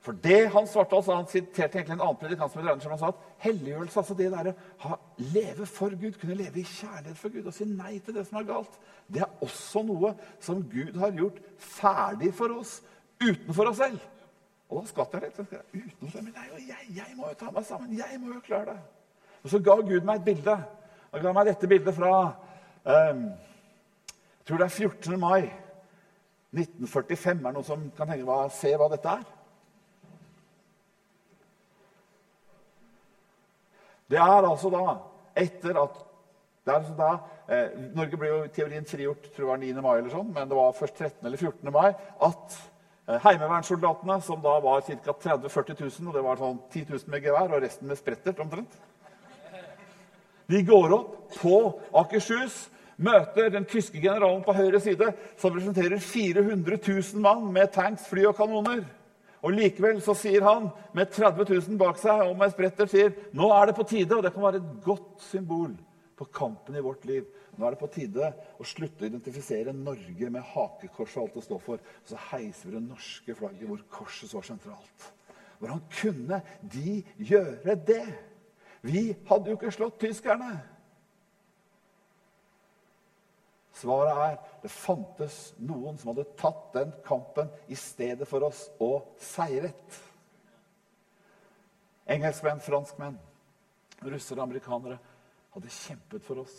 [0.00, 3.24] For det han svarte oss, Han siterte egentlig en annen predikant som han sa at
[3.42, 4.52] helliggjørelse, altså det der
[4.86, 4.98] å
[5.34, 8.38] leve for Gud, kunne leve i kjærlighet for Gud og si nei til det som
[8.38, 12.78] er galt, det er også noe som Gud har gjort ferdig for oss
[13.20, 13.98] utenfor oss selv.
[14.68, 15.38] Og da skvatt jeg litt.
[15.38, 17.94] Jeg, Utenfor seg, Men nei, jeg, jeg må jo ta meg sammen.
[17.96, 18.80] Jeg må jo klare det.
[19.42, 20.56] Og så ga Gud meg et bilde.
[21.12, 22.12] Han ga meg dette bildet fra
[22.84, 25.18] um, Jeg tror det er 14.
[25.20, 25.48] mai
[26.52, 27.40] 1945.
[27.40, 29.24] Er det noen som kan tenke, se hva dette er?
[34.08, 34.84] Det er altså da
[35.38, 36.04] etter at
[36.68, 37.12] det er altså da,
[37.48, 39.68] eh, Norge ble jo i teorien frigjort tror jeg var 9.
[39.80, 41.22] mai, eller sånn, men det var først 13.
[41.24, 41.70] eller 14.
[41.72, 41.86] mai
[42.26, 42.56] at
[43.08, 45.14] eh, heimevernssoldatene, som da var ca.
[45.14, 48.42] 30 000-40 000, og det var sånn 10 000 med gevær og resten med sprettert
[48.44, 48.76] omtrent
[50.52, 51.56] De går opp på
[52.02, 52.66] Akershus,
[53.00, 55.08] møter den tyske generalen på høyre side,
[55.40, 58.84] som representerer 400 000 mann med tanks, fly og kanoner.
[59.46, 63.50] Og Likevel så sier han, med 30 000 bak seg og med spretter, sier nå
[63.54, 65.76] er det på tide, og det kan være et godt symbol
[66.18, 67.26] på kampen i vårt liv.
[67.58, 71.44] Nå er det på tide å slutte å identifisere Norge med hakekors og alt det
[71.46, 71.84] står for.
[72.06, 75.06] Så heiser vi det norske flagget hvor korset står sentralt.
[75.58, 78.04] Hvordan kunne de gjøre det?
[78.86, 80.52] Vi hadde jo ikke slått tyskerne.
[83.78, 89.12] Svaret er det fantes noen som hadde tatt den kampen i stedet for oss og
[89.22, 89.98] seiret.
[92.08, 93.18] Engelskmenn, franskmenn,
[94.08, 94.98] russere amerikanere
[95.54, 96.56] hadde kjempet for oss.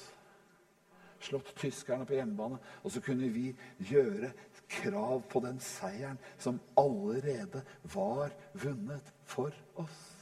[1.20, 2.60] Slått tyskerne på hjemmebane.
[2.86, 3.50] Og så kunne vi
[3.90, 4.32] gjøre
[4.70, 7.64] krav på den seieren som allerede
[7.96, 9.52] var vunnet for
[9.82, 10.19] oss.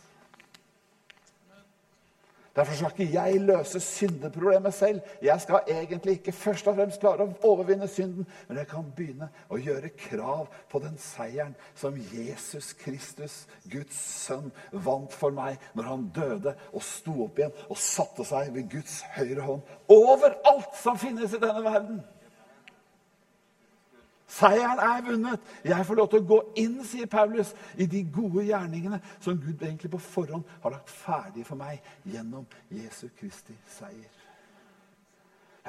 [2.58, 5.02] Derfor skal ikke jeg løse syndeproblemet selv.
[5.22, 9.30] Jeg skal egentlig ikke først og fremst klare å overvinne synden, men jeg kan begynne
[9.54, 15.92] å gjøre krav på den seieren som Jesus Kristus, Guds sønn, vant for meg når
[15.92, 20.74] han døde og sto opp igjen og satte seg ved Guds høyre hånd over alt
[20.82, 22.02] som finnes i denne verden.
[24.28, 25.40] Seieren er vunnet.
[25.64, 29.64] Jeg får lov til å gå inn sier Paulus, i de gode gjerningene som Gud
[29.64, 34.12] egentlig på forhånd har lagt ferdig for meg gjennom Jesu Kristi seier.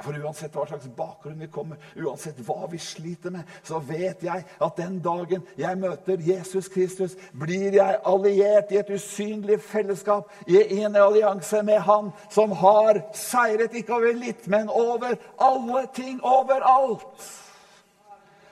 [0.03, 4.45] For Uansett hva slags bakgrunn vi kommer, uansett hva vi sliter med, så vet jeg
[4.47, 10.61] at den dagen jeg møter Jesus Kristus, blir jeg alliert i et usynlig fellesskap, i
[10.85, 17.27] en allianse med Han som har seiret ikke over litt, men over alle ting, overalt.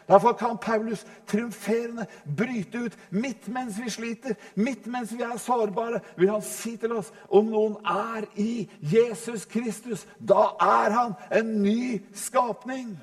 [0.09, 6.01] Derfor kan Paulus triumferende bryte ut midt mens vi sliter, midt mens vi er sårbare.
[6.17, 11.63] Vil han si til oss om noen er i Jesus Kristus, da er han en
[11.63, 12.95] ny skapning.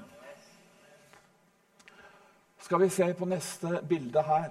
[2.63, 4.49] Skal vi se på neste bilde her.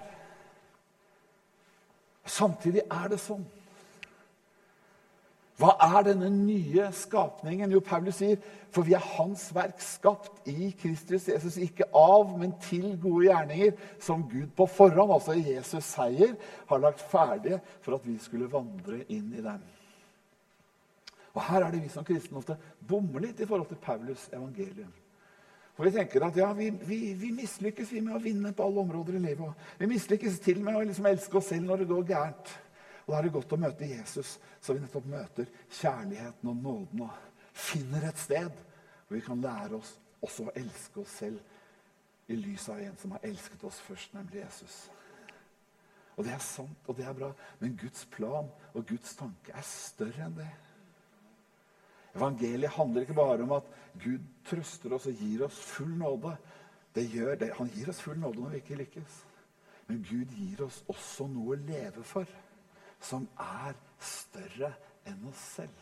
[2.25, 3.43] Samtidig er det sånn
[5.61, 7.71] Hva er denne nye skapningen?
[7.75, 8.39] Jo, Paulus sier
[8.73, 13.75] for vi er Hans verk, skapt i Kristus Jesus, ikke av, men til gode gjerninger,
[14.01, 16.33] som Gud på forhånd, altså Jesus' seier,
[16.69, 19.61] har lagt ferdige for at vi skulle vandre inn i dem.
[21.33, 22.57] Og Her er det vi som kristne ofte
[22.89, 24.91] bommer litt i forhold til Paulus' evangelium.
[25.73, 28.83] For Vi tenker at ja, vi, vi, vi mislykkes vi med å vinne på alle
[28.83, 29.63] områder i livet.
[29.79, 32.51] Vi mislykkes til med å liksom elske oss selv når det går gærent.
[33.05, 37.01] Og Da er det godt å møte Jesus, så vi nettopp møter kjærligheten og nåden
[37.03, 37.17] og
[37.53, 38.51] finner et sted
[39.07, 43.11] hvor vi kan lære oss også å elske oss selv i lys av en som
[43.11, 44.89] har elsket oss først, nemlig Jesus.
[46.15, 49.65] Og Det er sant, og det er bra, men Guds plan og Guds tanke er
[49.67, 50.49] større enn det.
[52.13, 53.69] Evangeliet handler ikke bare om at
[54.03, 56.35] Gud trøster oss og gir oss full nåde.
[56.95, 57.53] Det gjør det.
[57.57, 59.15] Han gir oss full nåde når vi ikke lykkes.
[59.87, 62.29] Men Gud gir oss også noe å leve for
[63.03, 64.73] som er større
[65.07, 65.79] enn oss selv.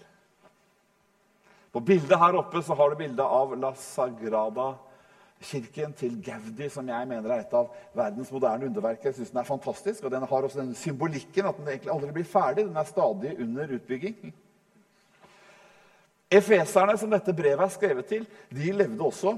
[1.71, 7.07] På bildet her oppe så har du bildet av La Sagrada-kirken til Gaudi, som jeg
[7.07, 9.09] mener er et av verdens moderne underverker.
[9.09, 12.11] Jeg synes Den er fantastisk, og den har også den symbolikken at den egentlig aldri
[12.19, 12.65] blir ferdig.
[12.67, 14.33] Den er stadig under utbygging.
[16.31, 19.37] Efeserne, som dette brevet er skrevet til, de levde også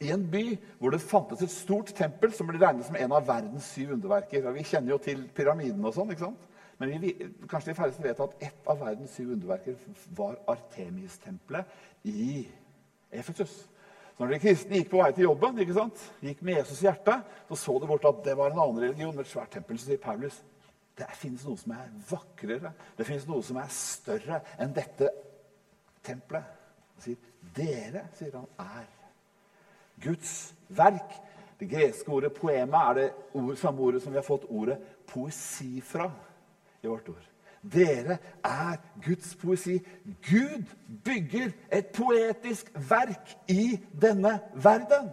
[0.00, 3.26] i en by hvor det fantes et stort tempel som ble regnet som en av
[3.26, 4.50] verdens syv underverker.
[4.54, 6.10] Vi kjenner jo til pyramiden og sånn.
[6.10, 6.49] ikke sant?
[6.80, 7.12] Men vi,
[7.44, 9.76] kanskje de færreste vet at ett av verdens syv underverker
[10.16, 12.46] var Artemis-tempelet i
[13.12, 13.52] Efesus.
[14.16, 16.00] Så når de kristne gikk på vei til jobben, ikke sant?
[16.24, 19.12] gikk med Jesus i hjertet, så så de bort at det var en annen religion
[19.12, 19.78] med et svært tempel.
[19.80, 20.38] Så sier Paulus
[21.00, 25.08] det finnes noe som er vakrere, det finnes noe som er større enn dette
[26.04, 26.48] tempelet.
[26.96, 27.20] Han sier,
[27.56, 28.88] 'Dere', sier han, 'er
[30.04, 31.20] Guds verk'.
[31.60, 35.80] Det greske ordet 'poema' er det ord, samme ordet som vi har fått ordet poesi
[35.80, 36.10] fra
[36.82, 37.26] i vårt ord.
[37.60, 39.78] Dere er Guds poesi.
[40.24, 40.64] Gud
[41.04, 45.10] bygger et poetisk verk i denne verden.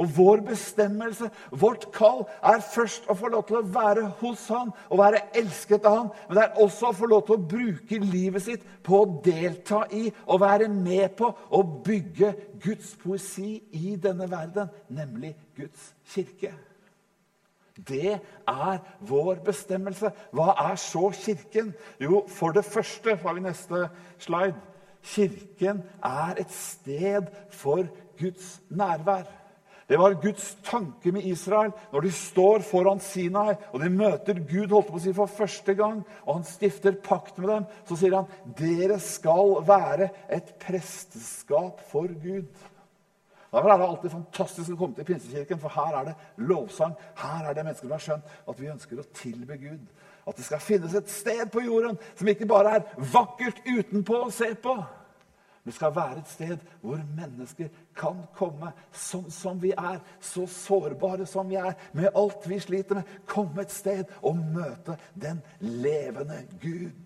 [0.00, 4.72] Og vår bestemmelse, vårt kall, er først å få lov til å være hos han
[4.88, 8.00] og være elsket av han, men det er også å få lov til å bruke
[8.00, 12.32] livet sitt på å delta i og være med på å bygge
[12.64, 16.54] Guds poesi i denne verden, nemlig Guds kirke.
[17.76, 20.12] Det er vår bestemmelse.
[20.32, 21.72] Hva er så Kirken?
[22.00, 23.86] Jo, for det første har vi neste
[24.18, 24.58] slide.
[25.02, 27.86] Kirken er et sted for
[28.20, 29.24] Guds nærvær.
[29.88, 34.70] Det var Guds tanke med Israel når de står foran Sinai og de møter Gud
[34.70, 37.66] holdt på å si for første gang, og han stifter pakt med dem.
[37.88, 42.46] Så sier han dere skal være et presteskap for Gud.
[43.52, 46.94] Derfor er det alltid fantastisk å komme til Pinsekirken, for her er det lovsang.
[47.20, 49.90] Her er det mennesker som har skjønt at vi ønsker å tilbe Gud.
[50.24, 54.30] At det skal finnes et sted på jorden som ikke bare er vakkert utenpå å
[54.32, 54.76] se på.
[55.66, 61.26] Det skal være et sted hvor mennesker kan komme sånn som vi er, så sårbare
[61.28, 63.10] som vi er, med alt vi sliter med.
[63.28, 66.96] Komme et sted og møte den levende Gud.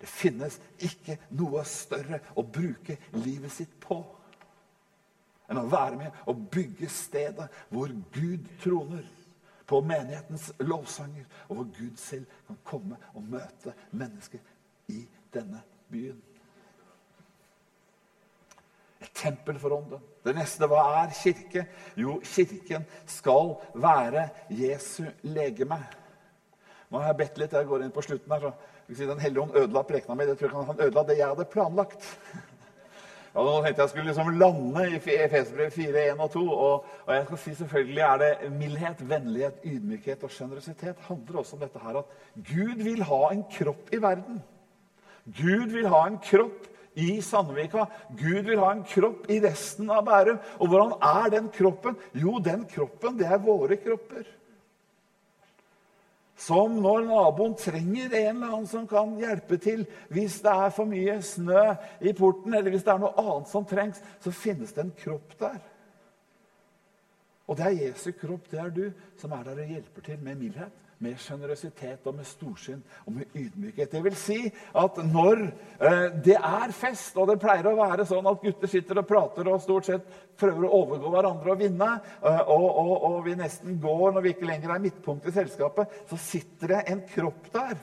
[0.00, 4.00] Det finnes ikke noe større å bruke livet sitt på
[5.48, 9.06] enn å være med og bygge stedet hvor Gud troner.
[9.68, 14.40] På menighetens lovsanger, og hvor Gud selv kan komme og møte mennesker
[14.88, 15.02] i
[15.34, 15.60] denne
[15.92, 16.22] byen.
[19.18, 20.02] Tempel for ånden.
[20.24, 21.64] Det neste, hva er kirke?
[21.98, 25.80] Jo, kirken skal være Jesu legeme.
[26.88, 27.56] Nå har jeg bedt litt.
[27.56, 28.52] Jeg går inn på slutten her,
[28.88, 30.26] så Den hellige ånd ødela prekena mi.
[30.28, 32.06] Det tror jeg han ødela det jeg hadde planlagt.
[33.34, 36.40] Ja, nå tenkte jeg skulle liksom lande i Efesbrev 4, 1 og 2.
[36.48, 41.04] Og, og, jeg skal si selvfølgelig er det mildhet, vennlighet, ydmykhet og sjenerøsitet.
[41.06, 42.16] handler også om dette her at
[42.48, 44.40] Gud vil ha en kropp i verden.
[45.38, 46.66] Gud vil ha en kropp
[46.98, 47.86] i Sandvika.
[48.18, 50.40] Gud vil ha en kropp i resten av Bærum.
[50.58, 51.96] Og hvordan er den kroppen?
[52.12, 54.26] Jo, den kroppen, det er våre kropper.
[56.38, 59.82] Som når naboen trenger en eller annen som kan hjelpe til
[60.14, 61.64] hvis det er for mye snø
[61.98, 65.34] i porten, eller hvis det er noe annet som trengs, så finnes det en kropp
[65.40, 65.58] der.
[67.48, 68.84] Og det er Jesu kropp, det er du,
[69.18, 73.36] som er der og hjelper til med mildhet med sjenerøsitet og med storsinn og med
[73.36, 73.92] ydmykhet.
[73.92, 78.26] Det vil si at når eh, det er fest, og det pleier å være sånn
[78.30, 81.92] at gutter sitter og prater og stort sett prøver å overgå hverandre og vinne,
[82.22, 86.02] eh, og, og, og, vi nesten går når vi ikke lenger er midtpunkt i selskapet,
[86.10, 87.78] så sitter det en kropp der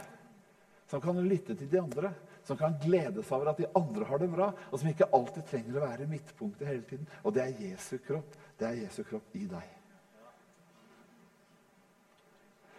[0.91, 2.13] som kan lytte til de andre.
[2.45, 5.47] Som kan glede seg over at de andre har det bra, og som ikke alltid
[5.49, 7.09] trenger å være midtpunktet hele tiden.
[7.23, 8.37] Og det er Jesu kropp.
[8.59, 9.74] Det er Jesu kropp i deg.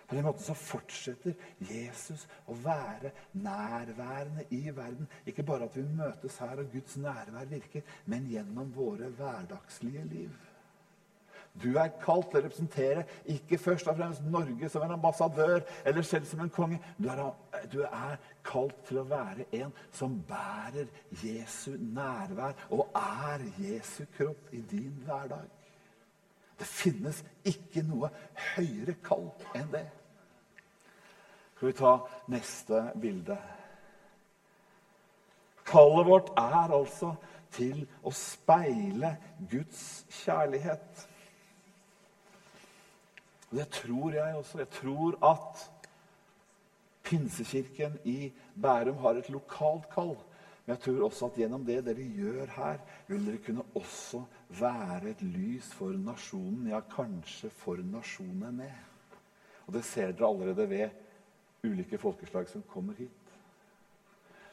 [0.06, 5.08] På den måten så fortsetter Jesus å være nærværende i verden.
[5.26, 10.36] Ikke bare at vi møtes her og Guds nærvær virker, men gjennom våre hverdagslige liv.
[11.62, 16.04] Du er kalt til å representere ikke først og fremst Norge som en ambassadør eller
[16.04, 16.78] selv som en konge.
[17.00, 17.22] Du er,
[17.72, 20.86] du er, kalt til å være en som bærer
[21.24, 25.48] Jesu nærvær og er Jesu kropp i din hverdag.
[26.56, 28.12] Det finnes ikke noe
[28.54, 29.26] høyere kall
[29.56, 29.86] enn det.
[31.56, 31.92] Skal vi ta
[32.28, 33.36] neste bilde?
[35.66, 37.14] Kallet vårt er altså
[37.56, 39.14] til å speile
[39.50, 41.06] Guds kjærlighet.
[43.48, 44.58] Og Det tror jeg også.
[44.58, 45.64] Jeg tror at
[47.06, 50.16] Pinsekirken i Bærum har et lokalt kall.
[50.66, 54.24] Men jeg tror også at gjennom det dere gjør her, vil dere kunne også
[54.60, 56.68] være et lys for nasjonen.
[56.68, 58.68] Ja, kanskje for nasjonene.
[59.66, 61.05] Og det ser dere allerede ved
[61.66, 63.12] ulike folkeslag som kommer hit.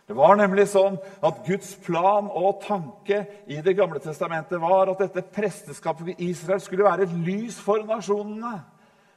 [0.08, 5.00] Det var nemlig sånn at Guds plan og tanke i Det gamle testamentet var at
[5.00, 8.58] dette presteskapet i Israel skulle være et lys for nasjonene.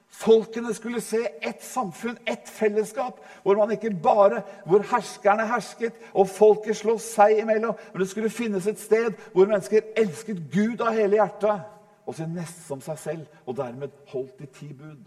[0.07, 6.31] Folkene skulle se ett samfunn, ett fellesskap, hvor man ikke bare, hvor herskerne hersket og
[6.31, 10.95] folket sloss seg imellom, men det skulle finnes et sted hvor mennesker elsket Gud av
[10.95, 11.67] hele hjertet
[12.07, 15.03] og sin neste som seg selv, og dermed holdt de ti bud.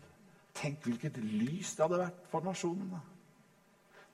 [0.59, 2.99] Tenk hvilket lys det hadde vært for nasjonene.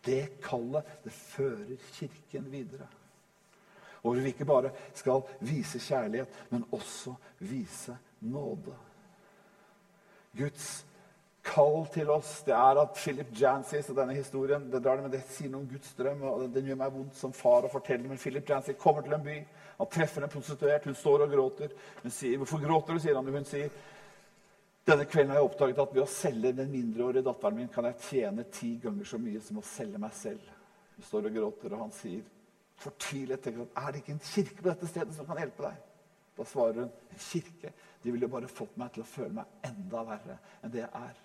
[0.05, 2.87] Det kallet, det fører Kirken videre.
[4.03, 8.75] Og hvor vi ikke bare skal vise kjærlighet, men også vise nåde.
[10.37, 10.85] Guds
[11.45, 15.23] kall til oss det er at Philip Jancy og denne historien det drar det, det
[15.29, 16.21] sier noe om Guds drøm.
[16.25, 19.25] og Den gjør meg vondt som far å fortelle, men Philip Jancy kommer til en
[19.25, 19.39] by.
[19.79, 20.85] Han treffer en prostituert.
[20.85, 21.75] Hun står og gråter.
[22.03, 23.25] Hun sier, 'Hvorfor gråter du?' sier han.
[23.25, 23.69] Hun sier,
[24.85, 28.01] denne kvelden har jeg oppdaget at ved å selge den mindreårige datteren min kan jeg
[28.05, 30.45] tjene ti ganger så mye som å selge meg selv.
[30.95, 32.23] Hun står og gråter, og han sier
[32.79, 35.83] fortvilet er det ikke en kirke på dette stedet som kan hjelpe deg.
[36.35, 37.71] Da svarer hun en kirke.
[38.03, 41.21] De ville bare fått meg til å føle meg enda verre enn det jeg er.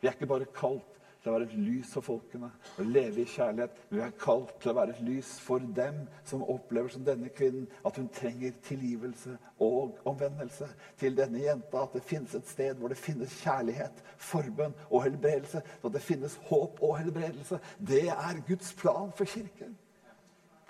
[0.00, 2.48] Vi er ikke bare kalt til å være et lys for folkene
[2.80, 3.76] og leve i kjærlighet.
[3.90, 7.68] Vi er kalt til å være et lys for dem som opplever som denne kvinnen
[7.86, 10.70] at hun trenger tilgivelse og omvendelse.
[11.00, 15.62] Til denne jenta at det finnes et sted hvor det finnes kjærlighet, forbønn og helbredelse.
[15.84, 17.60] At det finnes håp og helbredelse.
[17.78, 19.76] Det er Guds plan for kirken.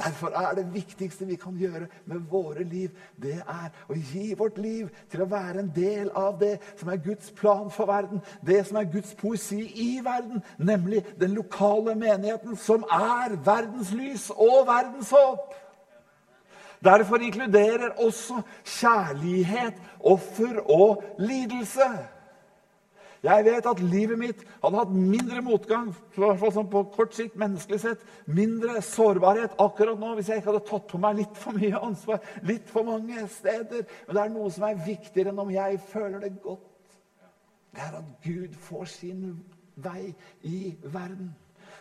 [0.01, 2.91] Derfor er det viktigste vi kan gjøre med våre liv,
[3.21, 7.03] det er å gi vårt liv til å være en del av det som er
[7.05, 8.23] Guds plan for verden.
[8.47, 14.31] Det som er Guds poesi i verden, nemlig den lokale menigheten, som er verdens lys
[14.37, 15.53] og verdens håp.
[16.85, 21.91] Derfor inkluderer også kjærlighet, offer og lidelse.
[23.21, 28.05] Jeg vet at livet mitt hadde hatt mindre motgang sånn på kort sikt, menneskelig sett,
[28.25, 32.23] mindre sårbarhet akkurat nå hvis jeg ikke hadde tatt på meg litt for mye ansvar
[32.49, 33.85] litt for mange steder.
[34.07, 36.97] Men det er noe som er viktigere enn om jeg føler det godt.
[37.77, 39.29] Det er at Gud får sin
[39.77, 40.15] vei
[40.49, 41.35] i verden.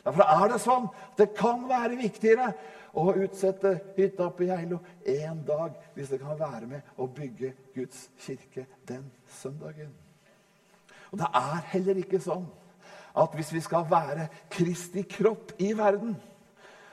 [0.03, 2.51] Derfor er det sånn at det kan være viktigere
[2.99, 8.07] å utsette hytta på Geilo én dag hvis det kan være med å bygge Guds
[8.19, 9.07] kirke den
[9.39, 10.09] søndagen.
[11.12, 12.45] Og det er heller ikke sånn
[13.20, 16.14] at hvis vi skal være Kristi kropp i verden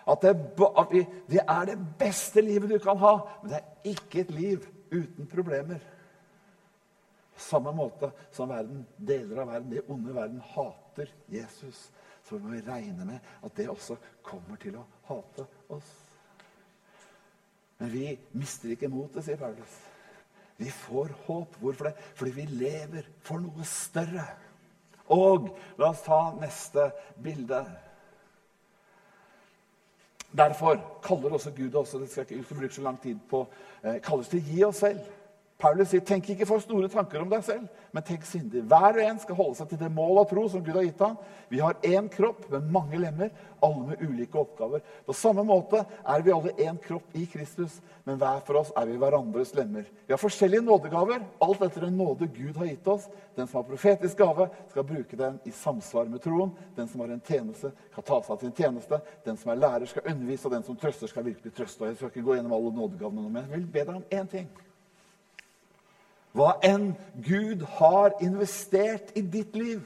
[0.06, 0.32] at det,
[0.78, 4.30] at vi, det er det beste livet du kan ha, men det er ikke et
[4.30, 5.80] liv uten problemer.
[7.36, 11.88] Samme måte som verden, deler av verden, det onde verden, hater Jesus,
[12.24, 15.44] så må vi regne med at det også kommer til å hate
[15.74, 15.90] oss.
[17.78, 18.06] Men vi
[18.38, 19.74] mister ikke motet, sier Paulus.
[20.56, 21.56] Vi får håp.
[21.60, 21.94] Hvorfor det?
[22.14, 24.26] Fordi vi lever for noe større.
[25.12, 26.90] Og la oss ta neste
[27.22, 27.60] bilde.
[30.36, 33.46] Derfor kaller også Gud oss, og det skal ikke bruke så lang tid på,
[33.84, 35.00] eh, kalles til å gi oss selv.
[35.58, 39.00] Paulus sier, 'Tenk ikke for store tanker om deg selv, men tenk sindig.' Hver og
[39.00, 41.16] en skal holde seg til det mål av tro som Gud har gitt ham.
[41.48, 43.30] Vi har én kropp med mange lemmer,
[43.62, 44.82] alle med ulike oppgaver.
[45.06, 48.84] På samme måte er vi alle én kropp i Kristus, men hver for oss er
[48.84, 49.86] vi hverandres lemmer.
[50.06, 53.08] Vi har forskjellige nådegaver, alt etter den nåde Gud har gitt oss.
[53.34, 56.52] Den som har profetisk gave, skal bruke den i samsvar med troen.
[56.76, 59.00] Den som har en tjeneste, kan ta seg av sin tjeneste.
[59.24, 61.80] Den som er lærer, skal undervise, og den som trøster, skal virkelig trøste.
[61.80, 64.08] Og jeg skal ikke gå gjennom alle nådegavene nå, men jeg vil be deg om
[64.12, 64.48] én ting.
[66.36, 66.90] Hva enn
[67.24, 69.84] Gud har investert i ditt liv.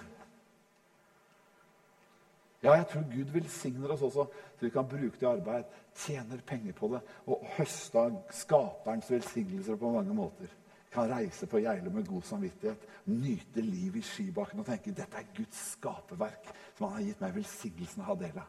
[2.61, 6.43] Ja, jeg tror Gud velsigner oss også, så vi kan bruke det i arbeid, tjener
[6.47, 10.51] penger på det og høste av skaperens velsignelser på mange måter.
[10.93, 15.31] Kan reise på Geilo med god samvittighet, nyte livet i skibakken og tenke dette er
[15.37, 18.45] Guds skaperverk som han har gitt meg velsignelsen av å.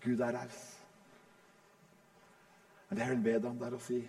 [0.00, 0.62] Gud er raus.
[2.88, 4.00] Men det jeg vil be deg om, det er å si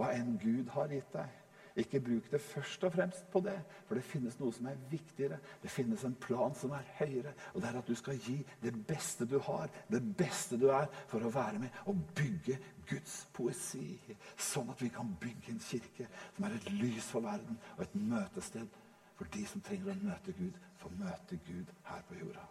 [0.00, 1.39] hva enn Gud har gitt deg,
[1.76, 3.56] ikke bruk det først og fremst på det,
[3.86, 5.38] for det finnes noe som er viktigere.
[5.62, 8.74] Det finnes en plan som er høyere, og det er at du skal gi det
[8.86, 12.58] beste du har, det beste du er, for å være med og bygge
[12.90, 13.98] Guds poesi.
[14.36, 17.98] Sånn at vi kan bygge en kirke som er et lys for verden og et
[17.98, 18.80] møtested
[19.20, 22.46] for de som trenger å møte Gud, for å møte Gud her på jorda.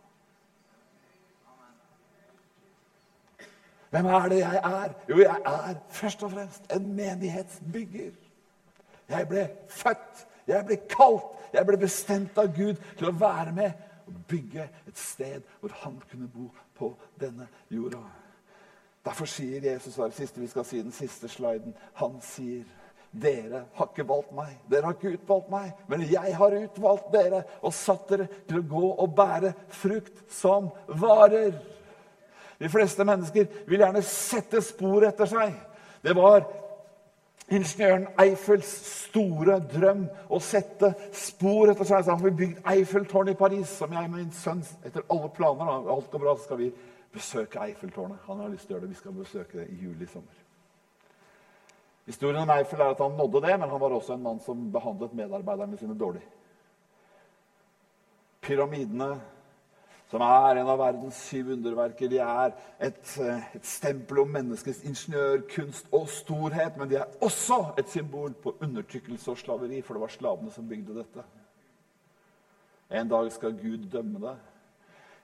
[3.90, 4.92] Hvem er det jeg er?
[5.10, 8.12] Jo, jeg er først og fremst en menighetsbygger.
[9.10, 13.86] Jeg ble født, jeg ble kalt, jeg ble bestemt av Gud til å være med
[14.10, 16.92] og bygge et sted hvor han kunne bo på
[17.22, 18.02] denne jorda.
[19.06, 22.68] Derfor sier Jesus det siste vi skal si, den siste sliden, han sier
[23.10, 27.42] dere har ikke valgt meg, dere har ikke utvalgt meg, men jeg har utvalgt dere
[27.66, 30.70] og satt dere til å gå og bære frukt som
[31.02, 31.56] varer.
[32.60, 35.56] De fleste mennesker vil gjerne sette spor etter seg.
[36.06, 36.46] Det var
[37.50, 38.70] ingeniøren Eiffels
[39.10, 42.10] store drøm å sette spor etter seg.
[42.10, 46.12] Han får bygd Eiffeltårnet i Paris, som jeg med min sønn etter alle planer alt
[46.12, 46.70] går bra, så skal vi
[47.14, 48.22] besøke Eiffeltårnet.
[48.28, 48.94] Han har lyst til å gjøre det.
[48.94, 50.46] Vi skal besøke det i juli i sommer.
[52.10, 54.70] Historien om Eiffel er at han nådde det, men han var også en mann som
[54.74, 56.24] behandlet medarbeiderne sine dårlig.
[58.42, 59.12] Pyramidene
[60.10, 62.10] som er en av verdens syv underverker.
[62.10, 66.78] De er et, eh, et, stempel om menneskets ingeniørkunst og storhet.
[66.78, 70.68] Men de er også et symbol på undertrykkelse og slaveri, for det var slavene som
[70.68, 71.24] bygde dette.
[72.90, 74.38] En dag skal Gud dømme det.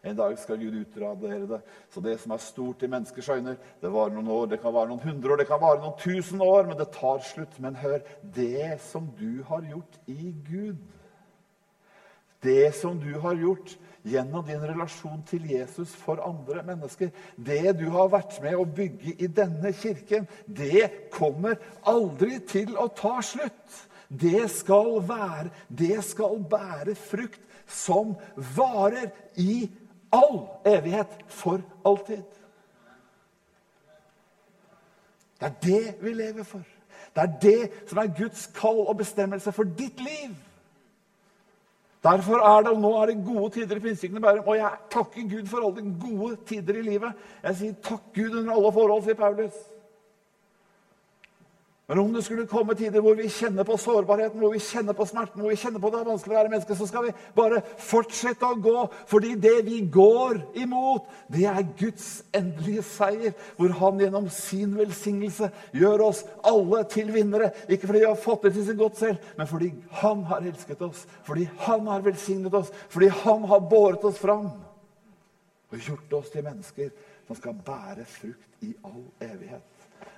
[0.06, 1.62] En dag skal Gud utradere det.
[1.90, 4.88] Så det som er stort i menneskers øyne, det varer noen år, det kan vare
[4.88, 7.58] noen hundre år, det kan vare noen tusen år, men det tar slutt.
[7.60, 8.00] Men hør,
[8.36, 10.78] det som du har gjort i Gud,
[12.44, 17.10] det som du har gjort gjennom din relasjon til Jesus for andre mennesker.
[17.36, 21.58] Det du har vært med å bygge i denne kirken, det kommer
[21.90, 23.82] aldri til å ta slutt.
[24.10, 28.14] Det skal være, det skal bære frukt som
[28.56, 29.10] varer
[29.42, 29.66] i
[30.14, 32.22] all evighet, for alltid.
[35.40, 36.62] Det er det vi lever for.
[37.16, 40.36] Det er det som er Guds kall og bestemmelse for ditt liv.
[42.06, 44.48] Derfor er det, og Nå er det gode tider i Pinsekirken i Bærum.
[44.48, 47.24] Og jeg takker Gud for alle de gode tider i livet.
[47.44, 49.58] Jeg sier takk Gud under alle forhold, sier Paulus.
[51.88, 55.06] Men om det skulle komme tider hvor vi kjenner på sårbarheten, hvor vi kjenner på
[55.06, 57.60] smerten, hvor vi kjenner på det er vanskelig å være menneske, så skal vi bare
[57.78, 58.88] fortsette å gå.
[59.12, 63.36] Fordi det vi går imot, det er Guds endelige seier.
[63.60, 67.52] Hvor han gjennom sin velsignelse gjør oss alle til vinnere.
[67.70, 69.70] Ikke fordi vi har fått det til sin godt selv, men fordi
[70.02, 71.06] han har elsket oss.
[71.30, 72.74] Fordi han har velsignet oss.
[72.90, 74.50] Fordi han har båret oss fram.
[75.70, 76.90] Og gjort oss til mennesker
[77.28, 79.75] som skal bære frukt i all evighet.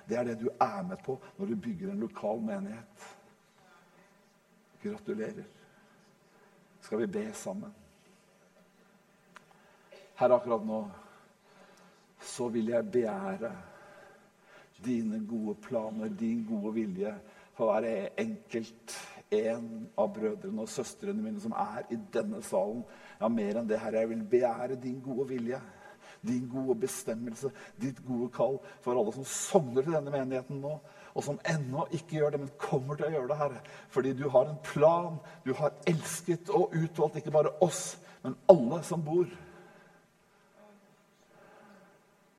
[0.08, 3.08] Det er det du er med på når du bygger en lokal menighet.
[4.82, 5.44] Gratulerer.
[6.80, 7.74] Skal vi be sammen?
[10.18, 10.80] Her akkurat nå
[12.20, 13.50] så vil jeg begjære
[14.84, 17.12] dine gode planer, din gode vilje
[17.54, 18.94] for hver enkelt
[19.34, 22.84] en av brødrene og søstrene mine som er i denne salen.
[23.20, 24.02] Ja, mer enn det, Herre.
[24.02, 25.60] Jeg vil begjære din gode vilje
[26.28, 27.50] din gode bestemmelse,
[27.80, 30.78] ditt gode kall for alle som sogner til denne menigheten nå.
[31.18, 33.60] og som ennå ikke gjør det, men kommer til å gjøre det, Herre.
[33.90, 35.16] Fordi du har en plan.
[35.42, 39.26] Du har elsket og utvalgt ikke bare oss, men alle som bor